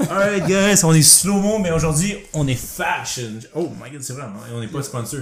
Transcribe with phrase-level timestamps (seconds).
[0.00, 3.38] Alright guys, on est slow-mo, mais aujourd'hui, on est fashion.
[3.54, 5.20] Oh my god, c'est vrai, hein, on n'est pas sponsor.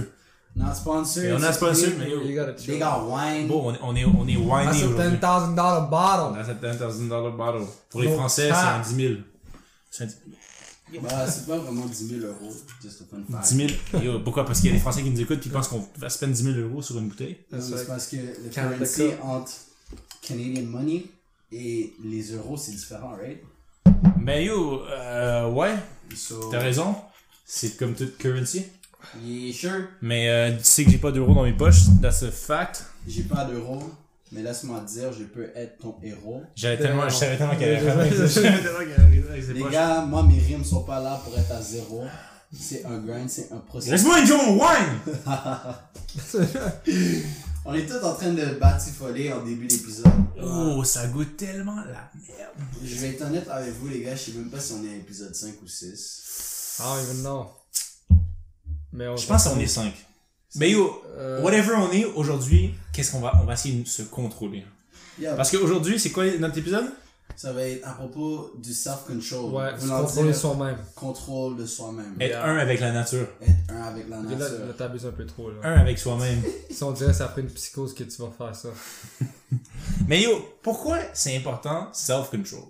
[0.55, 1.25] Not sponsored.
[1.25, 1.97] Et on a sponsor, free.
[1.97, 3.47] mais yo, You gotta They got wine.
[3.47, 5.17] bon, on est, on est, on est whiny That's a aujourd'hui.
[5.17, 6.35] $10,000 bottle.
[6.35, 7.65] That's a $10,000 bottle.
[7.89, 9.13] Pour les Français, c'est un 10 000.
[9.89, 12.53] C'est un 10 Bah, c'est pas vraiment 10 000 euros.
[12.83, 13.53] Just a fun fact.
[13.53, 14.03] 10 000.
[14.03, 14.45] Yo, pourquoi?
[14.45, 16.43] Parce qu'il y a des Français qui nous écoutent et pensent qu'on va spend 10
[16.43, 17.37] 000 euros sur une bouteille.
[17.57, 19.53] C'est parce que le currency entre
[20.21, 21.05] Canadian money
[21.53, 23.41] et les euros, c'est différent, right?
[24.23, 25.73] Ben yo, euh, ouais,
[26.15, 26.95] So, t'as raison.
[27.43, 28.67] C'est comme toute currency.
[29.23, 32.29] yeah, sure, Mais euh, tu sais que j'ai pas d'euros dans mes poches, that's a
[32.29, 32.85] fact.
[33.07, 33.81] j'ai pas d'euros,
[34.31, 36.43] mais laisse-moi te dire, je peux être ton héros.
[36.55, 37.81] J'avais tellement, je savais tellement qu'elle
[38.29, 42.05] ses Les gars, moi, mes rimes sont pas là pour être à zéro.
[42.53, 43.91] C'est un grind, c'est un processus.
[43.91, 44.99] Laisse-moi enjoy mon wine!
[47.63, 50.07] On est tous en train de batifoler en début d'épisode.
[50.41, 52.55] Oh, ça goûte tellement la merde.
[52.83, 54.89] Je vais être honnête avec vous, les gars, je sais même pas si on est
[54.93, 56.77] à épisode 5 ou 6.
[56.79, 57.47] I don't even know.
[58.93, 59.93] Mais on Je pense qu'on est 5.
[60.55, 64.01] Mais yo, Euh, whatever on est aujourd'hui, qu'est-ce qu'on va, on va essayer de se
[64.01, 64.65] contrôler.
[65.19, 66.85] Yeah, Parce qu'aujourd'hui, c'est quoi notre épisode?
[67.41, 69.51] Ça va être à propos du self-control.
[69.53, 70.77] Ouais, contrôler dire soi-même.
[70.95, 72.15] contrôle de soi-même.
[72.19, 72.45] Être Yeah.
[72.45, 73.27] un avec la nature.
[73.41, 74.65] Être un avec la Là, nature.
[74.67, 75.55] là t'abuses un peu trop, là.
[75.63, 76.39] Un avec soi-même.
[76.69, 78.69] Si on dirait que c'est après une psychose que tu vas faire ça.
[80.07, 80.31] Mais yo,
[80.61, 82.61] pourquoi c'est important self-control?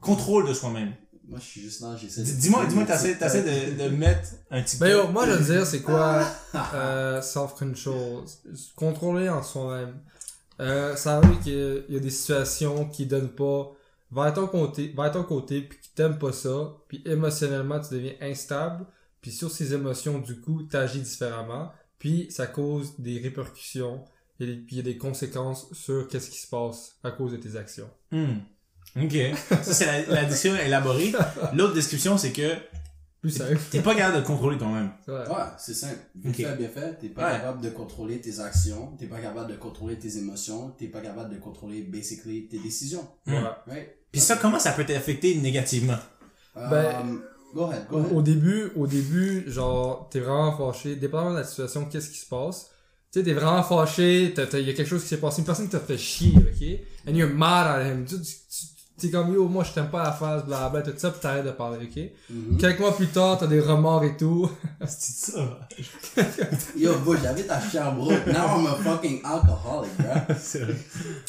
[0.00, 0.92] Contrôle de soi-même.
[1.28, 2.30] Moi, je suis juste là, j'essaie de...
[2.30, 5.66] Dis-moi, dis-moi, t'essaies, t'essaies de, de mettre un petit Ben yo, moi je veux dire,
[5.66, 6.22] c'est quoi
[6.74, 8.24] euh, self-control?
[8.76, 9.94] Contrôler en soi-même.
[10.60, 13.72] Euh, ça veut dire qu'il y a des situations qui donnent pas
[14.10, 18.14] vers ton côté, vers ton côté, puis qui t'aiment pas ça, puis émotionnellement tu deviens
[18.20, 18.86] instable,
[19.20, 24.04] puis sur ces émotions, du coup, t'agis différemment, puis ça cause des répercussions,
[24.38, 27.36] et puis il y a des conséquences sur qu'est-ce qui se passe à cause de
[27.38, 27.90] tes actions.
[28.12, 28.38] Hmm.
[29.00, 29.16] Ok.
[29.48, 31.12] Ça, c'est la description élaborée.
[31.52, 32.54] L'autre description, c'est que
[33.32, 34.90] Plus t'es pas capable de contrôler toi-même.
[35.04, 35.28] C'est vrai.
[35.28, 35.98] Ouais, c'est simple.
[36.14, 36.36] Bien Ok.
[36.36, 36.98] fait, bien fait.
[37.00, 37.38] T'es pas Ouais.
[37.38, 38.92] capable de contrôler tes actions.
[38.98, 40.70] T'es pas capable de contrôler tes émotions.
[40.78, 43.06] T'es pas capable de contrôler, basically, tes décisions.
[43.26, 43.62] Voilà.
[43.66, 43.88] Right?
[44.12, 45.98] Puis ça, comment ça peut t'affecter négativement?
[46.56, 47.02] Euh,
[47.54, 48.12] go ahead, go Au, ahead.
[48.14, 52.26] au début, au début, genre, t'es vraiment fâché, dépendamment de la situation, qu'est-ce qui se
[52.28, 52.70] passe.
[53.12, 55.66] Tu sais, t'es vraiment fâché, t'as- y a quelque chose qui s'est passé, une personne
[55.66, 57.08] qui t'a fait chier, ok?
[57.08, 58.04] And you're mad at him.
[58.04, 60.98] Tu, tu, tu- t'es comme, yo, moi, je t'aime pas à la face, blablabla, tout
[60.98, 62.02] ça, pis t'arrêtes de parler, ok?
[62.30, 62.56] Mhm.
[62.58, 64.50] Quelques mois plus tard, t'as des remords et tout.
[64.86, 65.68] C'est ça.
[66.76, 68.26] Yo, bro, j'habite à Sherbrooke.
[68.26, 70.34] Now I'm a fucking alcoholic, bro.
[70.38, 70.76] C'est vrai.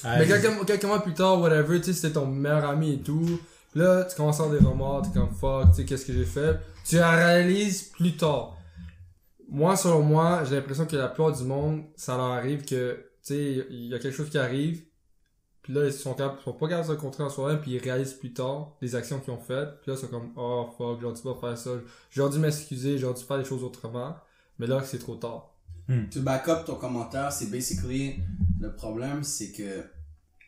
[0.03, 3.39] Mais quelques, quelques mois plus tard, whatever, tu sais, c'était ton meilleur ami et tout.
[3.75, 6.25] Là, tu commences à avoir des remords, t'es comme fuck, tu sais, qu'est-ce que j'ai
[6.25, 6.59] fait?
[6.85, 8.55] Tu la réalises plus tard.
[9.49, 13.33] Moi, selon moi, j'ai l'impression que la plupart du monde, ça leur arrive que, tu
[13.33, 14.81] sais, il y a quelque chose qui arrive,
[15.67, 17.71] puis là, ils sont, capables, ils sont pas capables de se contrôler en soi-même, puis
[17.71, 20.65] ils réalisent plus tard les actions qu'ils ont faites, puis là, ils sont comme, oh
[20.77, 21.71] fuck, j'aurais dû pas faire ça,
[22.09, 24.15] j'aurais dû m'excuser, j'aurais dû faire les choses autrement,
[24.59, 25.49] mais là, c'est trop tard.
[26.11, 28.15] To back up ton commentaire, c'est basically
[28.61, 29.83] le problème, c'est que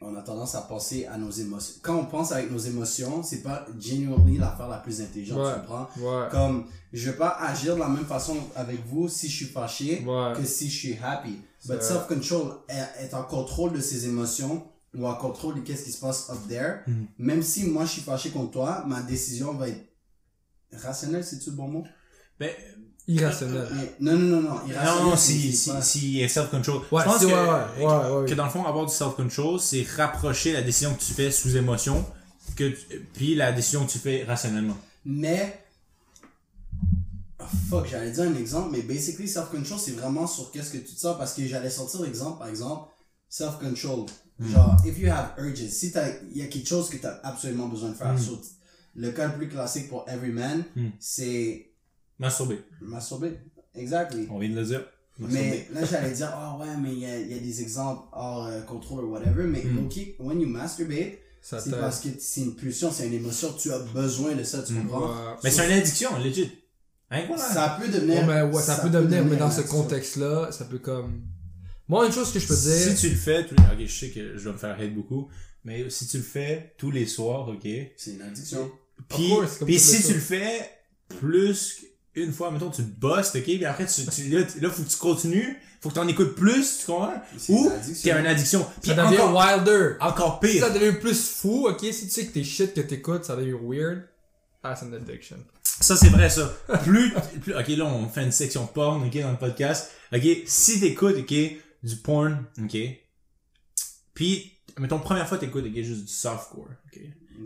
[0.02, 1.76] on a tendance à penser à nos émotions.
[1.82, 5.54] Quand on pense avec nos émotions, c'est pas genuinely l'affaire la plus intelligente, Ouais.
[5.56, 5.90] tu comprends?
[6.00, 6.28] Ouais.
[6.32, 6.64] Comme,
[6.94, 10.32] je vais pas agir de la même façon avec vous si je suis fâché Ouais.
[10.38, 11.42] que si je suis happy.
[11.68, 14.64] But self-control est en contrôle de ses émotions
[14.98, 16.80] ou en contrôle de qu'est-ce qui se passe up there.
[16.88, 17.08] Mhm.
[17.20, 19.82] Même si moi je suis fâché contre toi, ma décision va être
[20.74, 21.84] rationnelle, c'est-tu le bon mot?
[22.40, 22.52] Ben,
[23.08, 23.68] Irrationnel.
[23.76, 24.50] Mais- non, non, non, non.
[24.56, 26.82] non, irrationnel, non, si, si, si, self-control.
[26.92, 28.30] Ouais, Je pense si, que, ouais, ouais, ouais, ouais.
[28.30, 31.58] que dans le fond, avoir du self-control, c'est rapprocher la décision que tu fais sous
[31.58, 32.06] émotion,
[32.56, 34.78] que tu- puis la décision que tu fais rationnellement.
[35.06, 35.60] Mais,
[37.40, 40.94] oh, fuck, j'allais dire un exemple, mais basically, self-control, c'est vraiment sur qu'est-ce que tu
[40.94, 42.92] te sens, parce que j'allais sortir l'exemple, par exemple,
[43.28, 44.06] self-control.
[44.40, 47.68] Genre, if you have urges, si t'as, il y a quelque chose que t'as absolument
[47.68, 48.18] besoin de faire, Mm.
[48.18, 48.42] so,
[48.96, 50.88] le cas le plus classique pour every man, Mm.
[51.00, 51.70] c'est
[52.18, 52.60] Masturber.
[52.82, 53.34] masturber.
[53.76, 54.28] Exactly.
[54.30, 54.86] On vient de le dire.
[55.20, 58.04] Mais là, j'allais dire, oh ouais, mais il y a, il y a des exemples
[58.14, 59.76] hors euh, contrôle ou whatever, mais Mm.
[59.76, 63.80] low-key, when you masturbate, c'est parce que c'est une pulsion, c'est une émotion, tu as
[63.80, 64.88] besoin de ça, tu Mm.
[64.88, 65.10] comprends?
[65.10, 65.36] Ouais.
[65.44, 66.50] Mais c'est une addiction, legit.
[67.12, 67.44] Hein, voilà.
[67.44, 68.20] Ça peut devenir.
[68.20, 71.24] Ouais, mais ouais, ça, peut devenir, mais dans ce contexte-là, ça peut comme.
[71.90, 72.98] Moi, une chose que je peux Si dire.
[73.00, 75.28] tu le fais, tous les- ok, je sais que je vais me faire hate beaucoup,
[75.66, 78.72] mais si tu le fais tous les soirs, ok, C'est une addiction.
[79.10, 79.34] Puis,
[79.66, 80.70] puis si tu le fais
[81.20, 81.82] plus
[82.14, 84.90] qu'une fois, mettons, tu bosses, ok, puis après, tu, tu, là, tu- là, faut que
[84.90, 87.14] tu continues, faut que tu en écoutes plus, tu comprends?
[87.50, 88.66] Ou une t'es une addiction.
[88.82, 89.96] Puis Ça devient encore, wilder.
[90.02, 90.66] encore Si pire.
[90.68, 93.56] ça devient plus fou, ok, si tu sais que tes shit que t'écoutes, ça devient
[93.62, 94.04] weird,
[94.62, 95.38] that's an addiction.
[95.82, 96.54] Ça, c'est vrai, ça.
[96.84, 99.90] Plus, plus, ok, là, on fait une section porn, ok, dans le podcast.
[100.14, 101.34] Ok, si t'écoutes, ok,
[101.84, 102.78] du porn, ok,
[104.20, 107.00] puis, mettons, première fois t'écoutes, ok, juste du softcore, ok?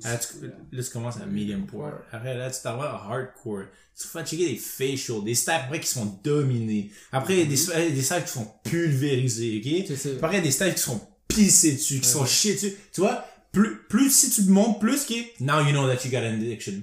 [0.04, 1.92] Là, tu, là, tu commences à medium poor.
[2.12, 3.66] Après, là, tu t'en vas à hardcore.
[3.96, 6.90] Tu fais checker des facials, des stats après qui sont dominés.
[7.12, 10.24] Après, des, des stats qui sont pulvérisés, ok?
[10.24, 12.74] Après, des stats qui sont pissés dessus, qui sont chiés dessus.
[12.92, 16.10] Tu vois, plus, plus si tu montes plus qui est, now you know that you
[16.10, 16.82] got an addiction.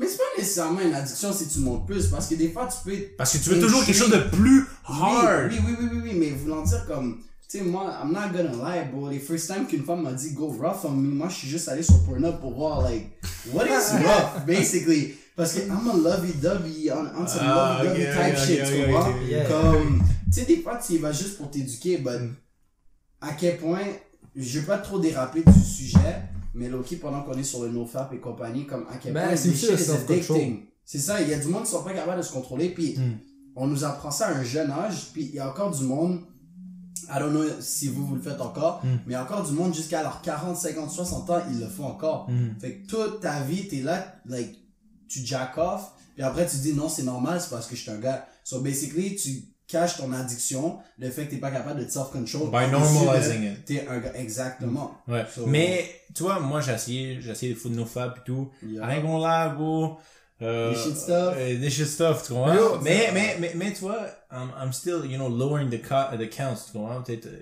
[0.00, 2.88] Mais c'est pas nécessairement une addiction si tu montes plus, parce que des fois, tu
[2.90, 5.50] peux Parce que tu veux toujours quelque chose de plus hard.
[5.52, 8.52] Oui, oui, oui, oui, oui, mais voulant dire comme, tu sais, moi, I'm not gonna
[8.52, 9.10] lie, bro.
[9.10, 11.68] Les first time qu'une femme m'a dit go rough on me, moi, je suis juste
[11.68, 13.10] allé sur Pornhub pour voir, like,
[13.52, 15.16] what is rough, basically.
[15.36, 19.30] Parce que I'm a lovey-dovey, on, on some Ah, lovey-dovey type shit, tu.
[19.30, 19.44] Yeah.
[19.48, 20.02] Comme,
[20.32, 22.32] tu sais, des fois, tu y vas juste pour t'éduquer, but
[23.20, 23.84] à quel point,
[24.34, 26.22] je vais pas trop déraper du sujet,
[26.54, 29.36] mais Loki, pendant qu'on est sur le nofap et compagnie, comme à quel Ben, point,
[29.36, 30.62] c'est addicting.
[30.84, 32.96] C'est ça, il y a du monde qui sont pas capables de se contrôler, puis
[32.96, 33.18] Hmm.
[33.56, 36.20] on nous apprend ça à un jeune âge, puis il y a encore du monde,
[37.08, 38.88] I don't know si vous, vous le faites encore, Mm.
[38.88, 41.66] mais il y a encore du monde jusqu'à leurs 40, 50, 60 ans, ils le
[41.66, 42.28] font encore.
[42.30, 42.60] Mm.
[42.60, 44.56] Fait que toute ta vie, t'es là, like,
[45.08, 47.90] tu jack off, puis après tu dis non, c'est normal, c'est parce que je suis
[47.90, 48.26] un gars.
[48.44, 52.46] So basically, tu caches ton addiction, le fait que t'es pas capable de te self-control.
[52.46, 53.64] By par-dessus normalizing de- it.
[53.64, 54.98] T'es un gars, exactement.
[55.08, 55.24] Ouais.
[55.34, 58.50] So- Mais, tu vois, moi, j'ai essayé, j'ai essayé de foutre nos fab et tout.
[58.66, 58.86] Yeah.
[58.86, 59.98] Rien qu'on l'a, bro.
[60.42, 61.34] Euh, Des shit stuff.
[61.36, 62.48] euh, des shit stuff, tu comprends?
[62.48, 64.00] Mais yo, mais, mais, mais, mais, tu vois,
[64.32, 67.02] I'm, I'm still, you know, lowering the, co- the counts, tu comprends?
[67.02, 67.38] Peut-être, euh,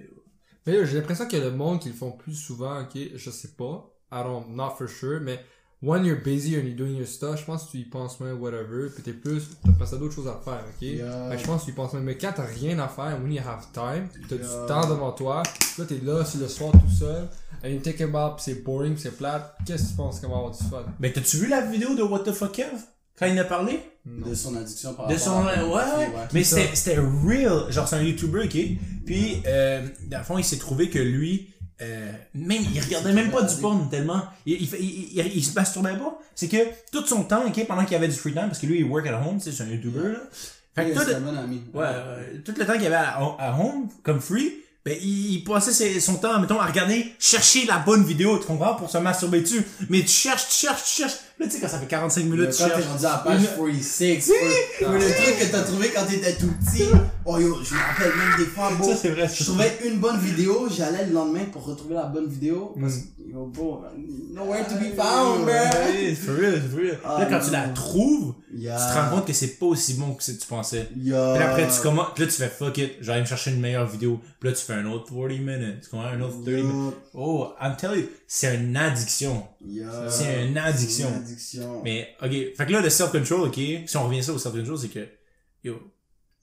[0.67, 3.89] Mais j'ai l'impression que le monde qui le font plus souvent, ok, je sais pas,
[4.13, 5.39] I don't, not for sure, mais
[5.81, 8.33] when you're busy and you're doing your stuff, je pense que tu y penses moins,
[8.35, 10.83] whatever, pis t'es plus, t'as passé d'autres choses à faire, ok?
[10.83, 11.31] Yeah.
[11.31, 13.19] Fait que je pense que tu y penses moins, mais quand t'as rien à faire,
[13.23, 14.47] when you have time, pis t'as Yeah.
[14.63, 15.43] du temps devant toi,
[15.79, 17.29] là t'es là, c'est le soir tout seul,
[17.65, 20.29] and you take about, pis c'est boring, pis c'est plate, qu'est-ce que tu penses qu'on
[20.29, 20.85] va avoir du fun?
[21.01, 22.73] Mais t'as-tu vu la vidéo de What the fuck Kev?
[23.19, 23.81] Quand il en a parlé?
[24.07, 25.69] De son addiction par De rapport son, à ouais, ouais.
[26.07, 27.71] pornographie, Mais c'était, c'était real.
[27.71, 28.57] Genre, c'est un YouTuber, ok?
[29.05, 33.31] Puis, euh, dans le fond, il s'est trouvé que lui, euh, même, il regardait même
[33.31, 34.23] pas du porn tellement.
[34.47, 36.19] Il, il, il, il, il se masturbait pas.
[36.35, 36.57] C'est que,
[36.93, 39.07] tout son temps, ok, pendant qu'il avait du free time, parce que lui, il work
[39.07, 40.19] at home, tu sais, c'est un YouTuber, là.
[40.75, 41.01] Fait que tout.
[41.75, 42.41] Ouais, ouais.
[42.45, 44.53] tout le temps qu'il avait à, à home, comme free,
[44.85, 48.75] ben, il, passait ses- son temps, mettons, à regarder, chercher la bonne vidéo, tu comprends,
[48.77, 49.63] pour se masturber dessus.
[49.91, 51.17] Mais tu cherches, tu cherches, tu cherches.
[51.39, 52.87] Là, tu sais, quand ça fait 45 Mais minutes, tu quand t'es cherches.
[52.87, 54.31] rendu à la page Une- 46,
[54.79, 56.85] pour, pour le truc que t'as trouvé quand t'étais tout petit,
[57.31, 59.29] oh yo, je me rappelle même des fois, bon, Ça, c'est vrai.
[59.33, 63.01] je trouvais une bonne vidéo, j'allais le lendemain pour retrouver la bonne vidéo, parce Mm.
[63.01, 63.83] que, yo, bro,
[64.35, 65.53] nowhere to be found, bro.
[65.53, 65.71] Ouais,
[66.11, 66.99] c'est for real, c'est for real.
[67.05, 68.77] Ah, là, quand tu la trouves, Yeah.
[68.79, 70.89] tu te rends compte que c'est pas aussi bon que ce que tu pensais.
[70.97, 71.35] Yeah.
[71.35, 73.87] Puis après, tu commences, puis là, tu fais fuck it, j'allais me chercher une meilleure
[73.87, 74.21] vidéo.
[74.41, 75.81] Puis là, tu fais un autre 40 minutes.
[75.83, 76.07] Tu comprends?
[76.07, 76.95] Un autre 30 minutes.
[77.13, 79.45] Oh, I'm telling you, c'est une addiction.
[80.09, 81.09] C'est une addiction.
[81.09, 81.83] C'est une addiction.
[81.85, 82.31] Mais, ok.
[82.57, 83.55] Fait que là, le self-control, ok.
[83.87, 85.07] Si on revient ça au self-control, c'est que,
[85.63, 85.75] yo,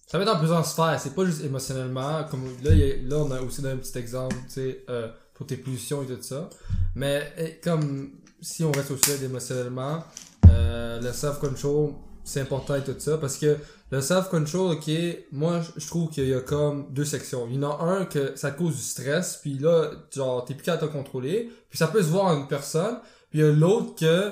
[0.08, 3.32] Ça va être dans plusieurs sphères, c'est pas juste émotionnellement, comme là, a- là on
[3.32, 6.50] a aussi donné un petit exemple, tu sais, euh, pour tes pulsions et tout ça.
[6.94, 10.04] Mais eh, comme si on reste au sujet d'émotionnellement,
[10.50, 11.94] euh, le self-control,
[12.24, 13.58] c'est important et tout ça, parce que
[13.92, 14.92] le self-control, ok,
[15.32, 17.48] moi je- trouve qu'il y a comme deux sections.
[17.50, 20.64] Il y en a un que ça cause du stress, puis là, genre, t'es plus
[20.64, 23.00] capable de te contrôler, puis ça peut se voir en une personne,
[23.32, 24.32] puis il y a l'autre que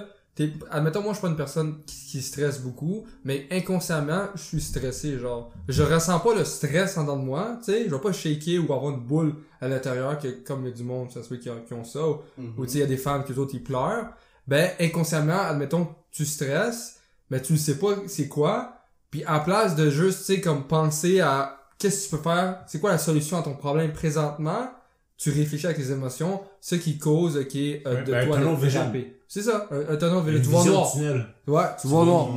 [0.71, 4.61] admettons, moi, je suis pas une personne qui, qui stresse beaucoup, mais inconsciemment, je suis
[4.61, 5.51] stressé, genre.
[5.67, 7.85] Je ressens pas le stress en dedans de moi, tu sais.
[7.87, 10.75] Je vais pas shaker ou avoir une boule à l'intérieur, que, comme il y a
[10.75, 12.17] du monde, ça se fait qui, ont- qui ont ça, ou,
[12.57, 14.07] ou tu sais, il y a des femmes qui, eux autres, ils pleurent.
[14.47, 16.99] Ben, inconsciemment, admettons, tu stresses,
[17.29, 18.77] mais tu ne sais pas c'est quoi,
[19.09, 22.63] puis à place de juste, tu sais, comme penser à qu'est-ce que tu peux faire,
[22.67, 24.69] c'est quoi la solution à ton problème présentement,
[25.17, 28.57] tu réfléchis avec tes émotions, ce qui cause, ok, euh, de ben, toi vision.
[28.59, 29.19] d'échapper.
[29.27, 30.87] C'est ça, un, un tunnel une Tu vois noir.
[30.87, 31.25] de tunnel.
[31.47, 32.29] Ouais, tu vois noir.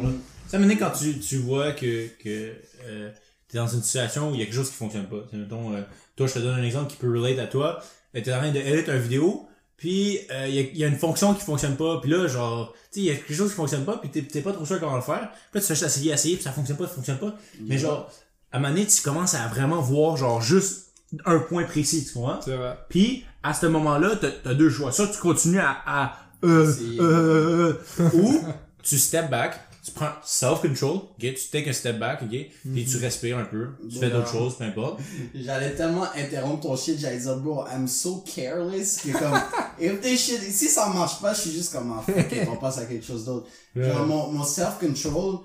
[0.49, 2.53] Ça dire quand tu, tu vois que, que
[2.87, 3.11] euh,
[3.49, 5.17] t'es dans une situation où il y a quelque chose qui fonctionne pas.
[5.25, 5.81] Tu sais, mettons, euh,
[6.15, 7.83] toi, je te donne un exemple qui peut relate à toi.
[8.15, 10.85] Euh, T'es en train de edit une vidéo, puis euh, il y, a, il y
[10.85, 13.35] a une fonction qui fonctionne pas, puis là, genre, tu sais, il y a quelque
[13.35, 15.31] chose qui fonctionne pas, puis t'es, t'es pas trop sûr comment le faire.
[15.51, 17.35] Puis là, tu fais juste essayer, essayer, puis ça fonctionne pas, ça fonctionne pas.
[17.61, 18.11] Mais genre,
[18.53, 20.86] à un moment donné, tu commences à vraiment voir, genre, juste
[21.25, 22.41] un point précis, tu comprends?
[22.41, 22.77] C'est vrai.
[22.89, 24.93] Puis, à ce moment-là, t'as, t'as deux choix.
[24.93, 28.41] Soit tu continues à, à euh, euh, euh, ou
[28.83, 32.37] tu step back, tu prends self-control, ok, tu take un step back, ok,
[32.73, 35.01] puis tu respires un peu, tu fais d'autres choses, peu importe.
[35.35, 39.39] J'allais tellement interrompre ton shit, j'allais dire, bro, I'm so careless que comme,
[39.81, 42.57] if this shit, si ça marche pas, je suis juste comme, ah, fuck it, on
[42.57, 43.49] passe à quelque chose d'autre.
[43.75, 45.39] Genre, mon, mon self-control,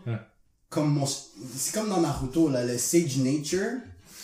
[0.69, 3.79] comme mon, c'est comme dans Naruto, là, le Sage Nature.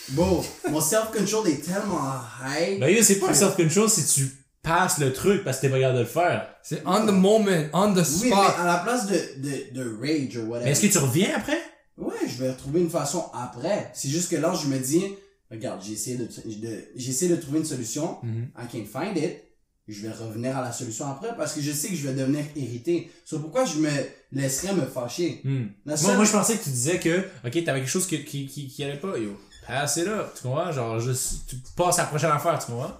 [0.09, 1.99] Bro, mon self-control est tellement
[2.43, 2.79] high.
[2.79, 4.31] Ben, yo, c'est pas un self-control si tu
[4.63, 6.47] passes le truc parce que t'es pas capable de le faire.
[6.63, 8.53] C'est on the moment, on the oui, mais spot.
[8.59, 10.65] à la place de, de, de rage ou whatever.
[10.65, 11.59] Mais est-ce que tu reviens après?
[11.97, 13.91] Ouais, je vais retrouver une façon après.
[13.93, 15.03] C'est juste que là, je me dis,
[15.51, 18.17] regarde, j'ai essayé de, de j'ai essayé de trouver une solution.
[18.23, 18.49] Mhm.
[18.57, 19.43] I can find it.
[19.87, 22.43] je vais revenir à la solution après parce que je sais que je vais devenir
[22.55, 23.09] irrité.
[23.25, 23.89] C'est pourquoi je me
[24.33, 25.39] laisserais me fâcher?
[25.45, 25.67] Hmm.
[25.85, 28.47] La Moi, moi, je pensais que tu disais que, ok, t'avais quelque chose qui, qui,
[28.47, 29.39] qui, qui allait pas, yo.
[29.67, 30.71] Pass it up, tu comprends?
[30.71, 32.93] Genre, juste, tu passes à la prochaine affaire, tu comprends?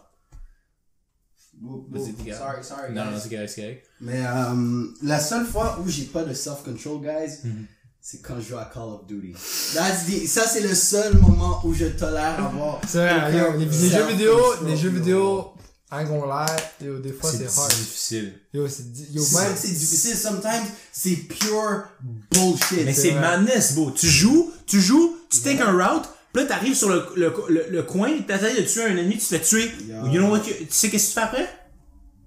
[1.59, 2.15] Boop, Vas-y, boop.
[2.17, 2.37] dis, gars.
[2.37, 3.19] Sorry, sorry, Non, non, guys.
[3.23, 3.85] c'est correct, c'est correct.
[4.01, 7.65] Mais euh, la seule fois où j'ai pas de self-control, guys, Mhm.
[8.01, 9.33] c'est quand je joue à Call of Duty.
[9.73, 12.81] That's the- ça, c'est le seul moment où je tolère avoir.
[12.87, 14.95] C'est vrai, yo, les, les jeux vidéo, les jeux yo.
[14.99, 15.53] vidéo,
[15.89, 16.45] un gros l'air,
[16.81, 17.69] yo, des fois c'est C'est hard.
[17.71, 18.33] difficile.
[18.53, 20.15] Yo, c'est, di- yo, C'est même, c'est difficile.
[20.17, 21.85] Sometimes, c'est pure
[22.31, 22.85] bullshit.
[22.85, 23.89] Mais C'est c'est madness, beau.
[23.91, 26.07] Tu joues, tu joues, tu take un route,
[26.37, 29.19] pis là t'arrives sur le, le, le, le coin, t'essayes de tuer un ennemi, tu
[29.19, 29.71] te fais tuer.
[29.87, 30.03] Yeah.
[30.11, 31.49] You know what you- tu sais qu'est-ce que tu fais après?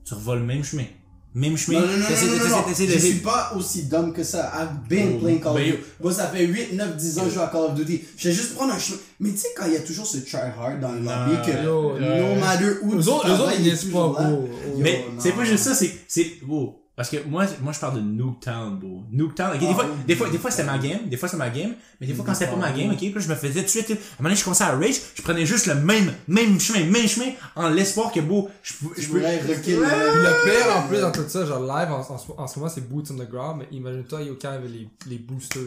[0.05, 0.85] Tu revoles le même chemin.
[1.33, 1.79] Même chemin.
[1.81, 4.25] Non, non, non, T'essaies- non, non, t'essaies- non, t'essaies Je suis pas aussi dumb que
[4.25, 4.51] ça.
[4.53, 5.79] I've been Oh, playing Call of ben, Duty.
[6.03, 8.03] Moi, ça fait 8, 9, 10 ans que je joue à Call of Duty.
[8.17, 8.99] Je vais juste prendre un chemin.
[9.21, 11.97] Mais tu sais, quand il y a toujours ce try-hard dans le lobby que Yo,
[11.97, 14.19] euh, no matter où eux tu autres, eux autres, travailles, ils il est pas, toujours
[14.21, 14.31] là.
[14.31, 14.49] Yo,
[14.79, 15.21] Mais non.
[15.21, 16.77] c'est pas juste ça, c'est, c'est, wow.
[17.01, 19.05] Parce que moi, moi, je parle de Nuketown, bro.
[19.11, 21.39] Nuketown, ok, des Ah, fois, des fois, des fois, c'était ma game, des fois, c'était
[21.39, 23.65] ma game, mais des fois, quand c'était pas ma game, ok, puis je me faisais
[23.65, 23.93] tuer, tu sais.
[23.95, 26.85] à un moment donné, je commençais à rage, je prenais juste le même, même chemin,
[26.85, 29.09] même chemin, en l'espoir que, beau, je, Je.
[29.09, 29.23] Puis
[29.77, 32.71] le pire en plus dans tout ça, genre live en, en, ce- en ce moment
[32.71, 35.63] c'est Boots on the Ground, mais imagine-toi, yo, quand il y avait les, les boosters.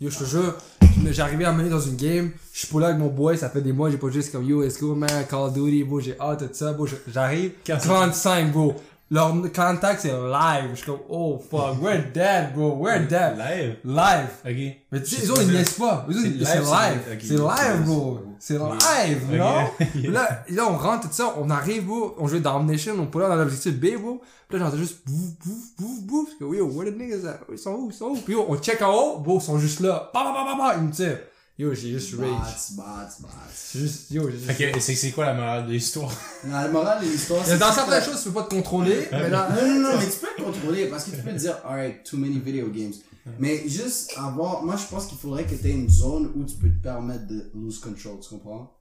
[0.00, 0.54] Yo, je te jure,
[1.02, 3.48] me- j'arrivais à mener dans une game, je suis pas là avec mon boy, ça
[3.50, 6.00] fait des mois, j'ai pas juste comme yo, let's go man, Call of Duty, bro,
[6.00, 8.74] j'ai hâte de ça, bro, j'arrive, Quand c'est- 35, bro.
[9.14, 13.38] Leur contact c'est live, je suis comme oh fuck, we're dead, bro, we're dead.
[13.38, 13.76] Live.
[13.84, 14.28] Live.
[14.44, 14.76] Ok.
[14.90, 16.04] Mais tu sais, les autres, ils niaisent pas.
[16.08, 17.00] Autres, C'est ils- live, C'est live.
[17.12, 17.20] ok.
[17.20, 17.34] C'est
[17.68, 18.18] live, bro.
[18.40, 20.10] C'est live, non?
[20.10, 23.28] Là, là, on rentre, tout ça, on arrive, bro, on joue Domination, on peut là
[23.28, 24.20] dans l'objectif B, bro.
[24.48, 26.24] Puis là, j'entends juste bouf, bouf, bouf, bouf.
[26.26, 27.24] Parce que, yo, where the niggas?
[27.28, 27.38] At?
[27.52, 28.16] Ils sont où, ils sont où?
[28.16, 30.10] Puis yo, on check en haut, bro, ils sont juste là.
[30.12, 31.20] Bah, bah, bah, bah, ils me tirent.
[31.56, 32.28] Yo, j'ai juste rage.
[32.28, 33.28] Bats, bats, bats.
[33.54, 34.50] C'est juste, yo, j'ai juste.
[34.50, 36.10] Fait que, c'est, c'est quoi la morale de l'histoire?
[36.50, 39.48] La morale de l'histoire, c'est dans certaines choses, tu peux pas te contrôler, mais là,
[39.54, 42.02] Non, non, non, mais tu peux le contrôler parce que tu peux te dire, alright,
[42.02, 42.94] too many video games.
[43.38, 46.56] Mais juste avoir, moi je pense qu'il faudrait que tu aies une zone où tu
[46.56, 48.76] peux te permettre de lose control, tu comprends?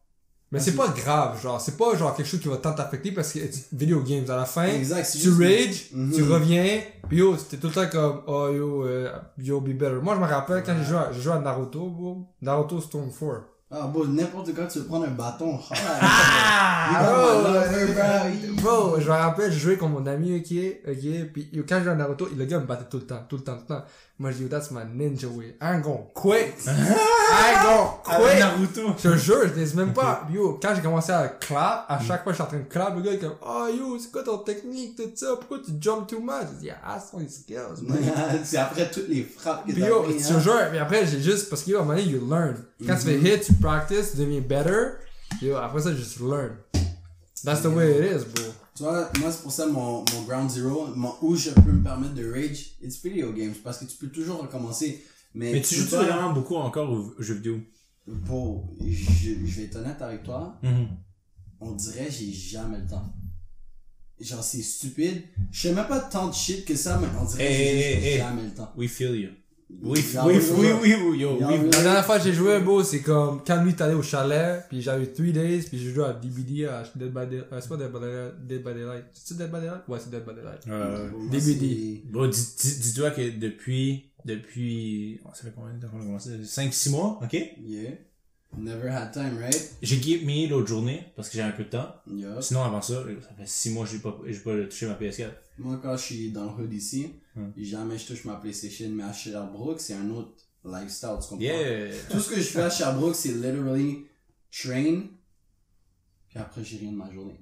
[0.53, 3.33] Mais c'est pas grave, genre, c'est pas genre quelque chose qui va tant t'affecter parce
[3.33, 6.11] que it's video games, à la fin, Exact, tu juste- rage, Mhm.
[6.13, 6.79] tu reviens,
[7.09, 9.95] pis yo, c'était tout le temps comme, oh yo, euh, yo, be better.
[10.01, 13.09] Moi, je me rappelle quand j'ai joué, à- j'ai joué à Naruto, bro, Naruto Stone
[13.11, 13.43] 4.
[13.75, 15.57] Ah, bon, n'importe quand tu veux prendre un bâton.
[15.75, 17.93] Ah, You got
[18.61, 18.89] bro, bro.
[18.91, 20.53] bro, je me rappelle, je jouais contre mon ami, ok,
[20.87, 23.23] ok, pis yo, quand je jouais à Naruto, le gars me battait tout le temps,
[23.27, 23.83] tout le temps, tout le temps.
[24.19, 25.57] Moi, je dis, that's my ninja way.
[25.59, 26.53] I ain't gonna quit.
[27.33, 28.39] I ain't gonna Avec.
[28.39, 28.81] Naruto.
[28.97, 30.27] Je te jure, je dis même pas.
[30.31, 32.63] Yo, quand j'ai commencé à clap, à chaque fois que je suis en train de
[32.63, 35.71] clap, le gars est comme, oh yo, c'est quoi ton technique, tout ça, pourquoi tu
[35.79, 36.47] jump too much?
[36.53, 37.99] Je dis, yeah, ask on skills, man.
[38.43, 40.35] c'est après toutes les frappes que t'as yo, pris, je hein.
[40.35, 42.55] te jure, mais après, j'ai juste, parce que yo, à un moment donné, you learn.
[42.85, 44.97] Quand tu fais hit, tu practice, tu deviens better.
[45.41, 46.51] Yo, après ça, just learn.
[47.43, 48.45] That's the way it is, bro.
[48.75, 51.83] Tu vois, moi c'est pour ça mon, mon ground zero, mon, où je peux me
[51.83, 55.03] permettre de rage, it's video games, parce que tu peux toujours recommencer.
[55.35, 57.59] Mais, Mais tu joues pas- vraiment beaucoup encore aux jeux vidéo?
[58.25, 60.87] Pour, je, je vais être honnête avec toi, Mhm.
[61.61, 63.13] on dirait j'ai jamais le temps.
[64.19, 65.23] Genre c'est stupide.
[65.51, 67.77] Je sais même pas tant de shit que ça, mais on dirait Hey, que j'ai
[67.79, 68.17] hey, juste hey.
[68.19, 68.71] jamais le temps.
[68.77, 69.29] We feel you.
[69.81, 73.41] We, we, yo, Y'all we, really La dernière fois que j'ai joué, bro, c'est comme,
[73.45, 76.83] quand lui allé au chalet, puis j'avais 3 days, puis j'ai joué à DBD, à
[76.95, 79.05] Dead by Daylight, euh, c'est pas Dead by Daylight, Dead by Daylight.
[79.31, 79.81] Dead by Daylight?
[79.87, 80.67] Ouais, c'est Dead by Daylight.
[80.67, 81.09] Euh.
[82.11, 86.29] Bon, dis- dis- dis-toi que depuis, depuis, ça fait combien de temps qu'on a commencé?
[86.43, 87.33] 5-6 mois, ok?
[87.33, 87.91] Yeah.
[88.55, 89.73] Never had time, right?
[89.81, 91.95] J'ai me l'autre journée, parce que j'ai un peu de temps.
[92.41, 95.31] Sinon, avant ça, ça fait 6 mois que j'ai pas, j'ai pas touché ma PS4.
[95.57, 97.49] Moi, quand je suis dans le hood ici, Hmm.
[97.57, 101.37] jamais je touche ma PlayStation, mais à Sherbrooke, c'est un autre lifestyle, tu comprends?
[101.39, 101.91] Yeah!
[102.11, 104.05] Tout ce que je fais à Sherbrooke, c'est literally
[104.51, 105.05] train,
[106.29, 107.39] puis après, j'ai rien de ma journée.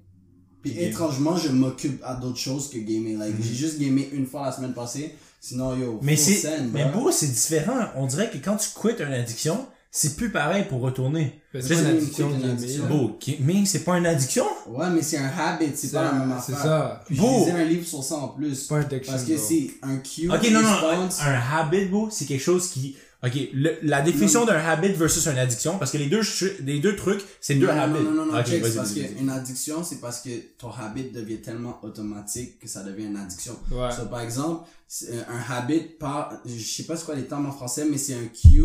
[0.61, 3.17] Puis étrangement, je m'occupe à d'autres choses que gamer.
[3.17, 6.00] Like, j'ai juste gamé une fois la semaine passée, sinon, yo.
[6.01, 7.01] Mais c'est, mais bro.
[7.01, 7.79] beau, c'est différent.
[7.98, 11.41] On dirait que quand tu quittes une addiction, c'est plus pareil pour retourner.
[11.53, 12.88] C'est pas une addiction, une addiction.
[12.88, 14.45] Beau, mais c'est pas une addiction?
[14.67, 17.03] Ouais, mais c'est un habit, c'est pas la même C'est ça.
[17.10, 18.67] Je lisais un livre sur ça en plus.
[18.67, 22.43] Pas addiction, Parce que c'est un cue Ok, non, non, un habit, beau, c'est quelque
[22.43, 26.21] chose qui, ok, le- la définition d'un habit versus une addiction, parce que les deux,
[26.63, 28.03] les deux trucs, c'est deux non, non, habits.
[28.03, 31.79] Non, non, non, Ok, check, parce qu'une addiction, c'est parce que ton habit devient tellement
[31.83, 33.57] automatique que ça devient une addiction.
[33.71, 33.91] Ouais.
[33.91, 37.51] So, par exemple, c'est un habit par, je sais pas c'est quoi les termes en
[37.51, 38.63] français, mais c'est un cue,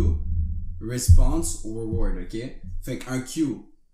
[0.81, 2.37] response, reward, ok?
[2.83, 3.47] Fait qu'un cue,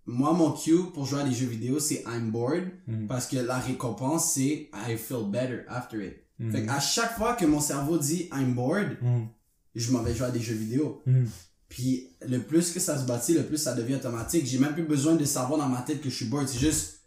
[0.07, 3.07] moi, mon cue pour jouer à des jeux vidéo, c'est I'm bored, Mhm.
[3.07, 6.15] parce que la récompense, c'est I feel better after it.
[6.39, 6.51] Mhm.
[6.53, 9.29] Fait qu'à chaque fois que mon cerveau dit I'm bored, Mhm.
[9.75, 11.03] Je m'en vais jouer à des jeux vidéo.
[11.07, 11.29] Mhm.
[11.69, 14.45] Puis le plus que ça se bâtit, le plus ça devient automatique.
[14.47, 16.47] J'ai même plus besoin de savoir dans ma tête que je suis bored.
[16.49, 17.01] C'est juste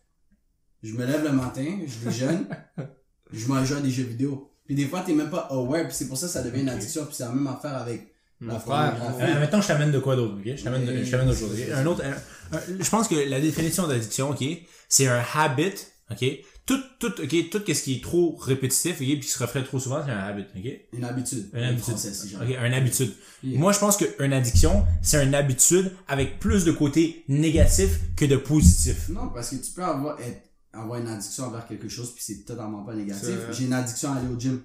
[0.84, 2.48] Je me lève le matin, je déjeune,
[3.34, 4.51] je m'en joue à des jeux vidéo.
[4.65, 6.69] Puis des fois, t'es même pas aware, puis c'est pour ça que ça devient une
[6.69, 9.31] addiction, puis c'est la même affaire avec la Mon frère, pornographie.
[9.36, 10.55] Euh, maintenant, je t'amène de quoi d'autre, ok?
[10.55, 11.57] Je t'amène, de- d'autre chose?
[11.74, 14.43] Un autre, un- un- je pense que la définition d'addiction, ok,
[14.89, 15.74] c'est un habit,
[16.12, 16.25] ok?
[16.65, 19.77] Tout, tout, ok, tout ce qui est trop répétitif, ok, puis qui se refait trop
[19.79, 20.72] souvent, c'est un habit, ok?
[20.93, 21.48] Une habitude.
[21.53, 21.84] Une habitude.
[21.84, 22.55] français, si jamais.
[22.55, 23.13] Ok, un habitude.
[23.43, 23.60] Yeah.
[23.60, 28.36] Moi, je pense qu'une addiction, c'est une habitude avec plus de côté négatif que de
[28.36, 29.10] positif.
[29.10, 30.41] Non, parce que tu peux avoir, être,
[30.74, 33.36] avoir une addiction envers quelque chose, puis c'est totalement pas négatif.
[33.51, 34.62] J'ai une addiction à aller au gym.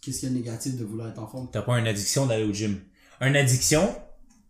[0.00, 1.48] Qu'est-ce qu'il y a de négatif de vouloir être en forme?
[1.52, 2.80] T'as pas une addiction d'aller au gym.
[3.20, 3.94] Une addiction,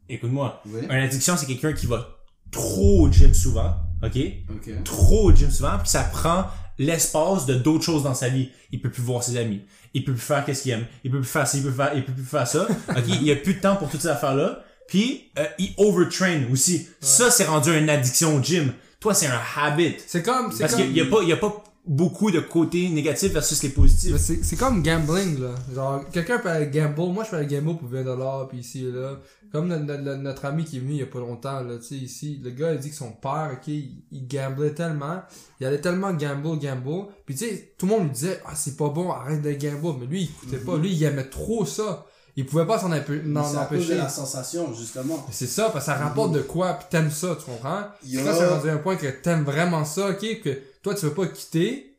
[0.09, 0.83] écoute-moi, Oui.
[0.85, 2.09] une addiction, c'est quelqu'un qui va
[2.53, 4.19] trop au gym souvent, ok?
[4.51, 4.85] Ok.
[4.85, 6.47] trop au gym souvent, puis ça prend
[6.79, 8.51] l'espace de d'autres choses dans sa vie.
[8.71, 9.63] Il peut plus voir ses amis.
[9.95, 10.85] Il peut plus faire qu'est-ce qu'il aime.
[11.05, 12.67] Il peut plus faire ça, il peut faire, il peut plus faire ça.
[12.91, 14.63] OK, il a plus de temps pour toutes ces affaires-là.
[14.89, 16.87] Puis euh, il overtrain aussi.
[17.01, 18.73] Ça c'est rendu une addiction au gym.
[19.01, 19.97] Toi c'est un habit.
[20.07, 22.41] C'est comme, c'est Parce comme, qu'il y a pas il y a pas beaucoup de
[22.41, 24.17] côtés négatifs versus les positifs.
[24.19, 25.55] C'est c'est comme gambling, là.
[25.75, 27.13] Genre, quelqu'un peut aller gamble.
[27.13, 29.19] Moi, je peux aller gamble pour 20$, puis ici et là.
[29.53, 31.77] Comme no- no- no- notre ami qui est venu il y a pas longtemps, là,
[31.79, 32.41] tu sais, ici.
[32.43, 35.23] Le gars, il dit que son père, ok, il, il gamblait tellement.
[35.61, 37.07] Il allait tellement gamble, gamble.
[37.25, 40.01] Puis tu sais, tout le monde lui disait, ah, c'est pas bon, arrête de gamble.
[40.01, 40.77] Mais lui, il écoutait pas.
[40.77, 42.05] Lui, il aimait trop ça.
[42.39, 43.95] Il pouvait pas s'en empê- Mais n'en c'est à cause de empêcher.
[43.97, 45.25] la sensation, justement.
[45.31, 47.85] C'est ça, parce que ça rapporte de quoi, puis t'aimes ça, tu comprends?
[48.05, 50.51] Il y a- Quand c'est rendu à un point que t'aimes vraiment ça, ok, que
[50.87, 51.99] toi tu veux pas quitter,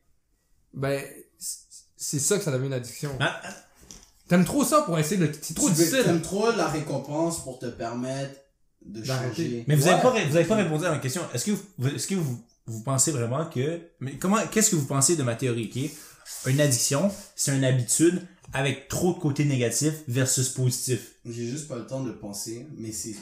[0.73, 1.03] ben,
[1.97, 3.11] c'est ça que ça devient une addiction.
[3.19, 3.49] Ah, ah,
[4.29, 5.29] T'aimes trop ça pour essayer de...
[5.41, 6.03] C'est trop tu difficile.
[6.05, 8.39] T'aimes trop la récompense pour te permettre
[8.85, 9.65] de changer.
[9.67, 9.89] Mais vous Ouais.
[9.91, 11.21] avez pas vous avez pas répondu à ma question.
[11.33, 14.85] Est-ce que vous est-ce que vous vous pensez vraiment que mais comment qu'est-ce que vous
[14.85, 15.93] pensez de ma théorie qui est
[16.49, 18.21] une addiction, c'est une habitude
[18.53, 21.15] avec trop de côtés négatifs versus positifs.
[21.25, 23.15] J'ai juste pas le temps de penser, mais c'est,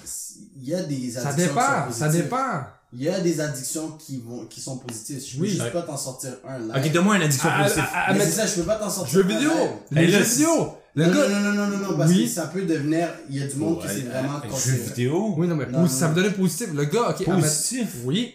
[0.58, 2.64] il y a des addictions Ça qui sont dépend, ça dépend.
[2.98, 5.22] Il y a des addictions qui vont, qui sont positives.
[5.28, 5.50] Je peux Oui.
[5.50, 6.76] juste pas t'en sortir un là.
[6.78, 7.84] OK, donne-moi une addiction Ah, positive.
[7.94, 9.52] ah, ah, mais mais- c'est ça, je peux pas t'en sortir Jeux un vidéo!
[9.92, 10.50] Les Hey, jeux vidéo!
[10.96, 11.28] Le non, gars...
[11.28, 12.24] non, non, non, non, non, parce Oui.
[12.24, 15.34] que ça peut devenir, il y a du monde qui c'est vraiment jeux vidéo.
[15.38, 16.12] Oui, non, mais Non, ça non.
[16.12, 16.70] me donnait positif.
[16.74, 17.88] Le gars, ok, admet- Positif?
[18.06, 18.34] Oui.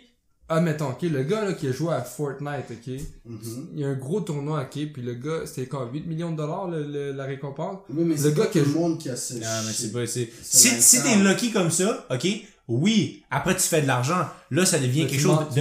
[0.53, 3.68] Admettons, ok, le gars là, qui a joué à Fortnite, ok, Mhm.
[3.73, 6.37] il y a un gros tournoi, ok, puis le gars, c'était quoi, 8 millions de
[6.37, 7.79] dollars le, le- la récompense?
[7.88, 9.73] Oui, mais Le c'est gars pas qui a le monde qui a ce Non, mais
[9.73, 12.27] c'est pas c'est si t'es lucky comme ça, OK?
[12.72, 15.61] Oui, après tu fais de l'argent, là ça devient Mais quelque chose de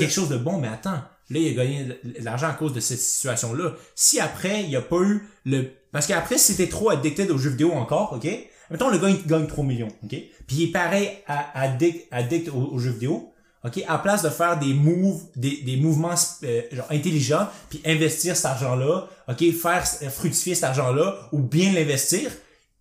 [0.00, 0.92] quelque chose de bon, mais attends,
[1.30, 3.74] là il a gagné de l'argent à cause de cette situation-là.
[3.94, 7.38] Si après il y a pas eu le parce qu'après si t'es trop addicted aux
[7.38, 8.28] jeux vidéo encore, OK?
[8.70, 10.10] Mettons le gars il gagne 3 millions, OK?
[10.10, 13.32] Puis il est pareil à addict addict aux, aux jeux vidéo.
[13.64, 18.36] OK, à place de faire des moves, des, des mouvements euh, genre intelligents, puis investir
[18.36, 22.30] cet argent-là, OK, faire euh, fructifier cet argent-là ou bien l'investir,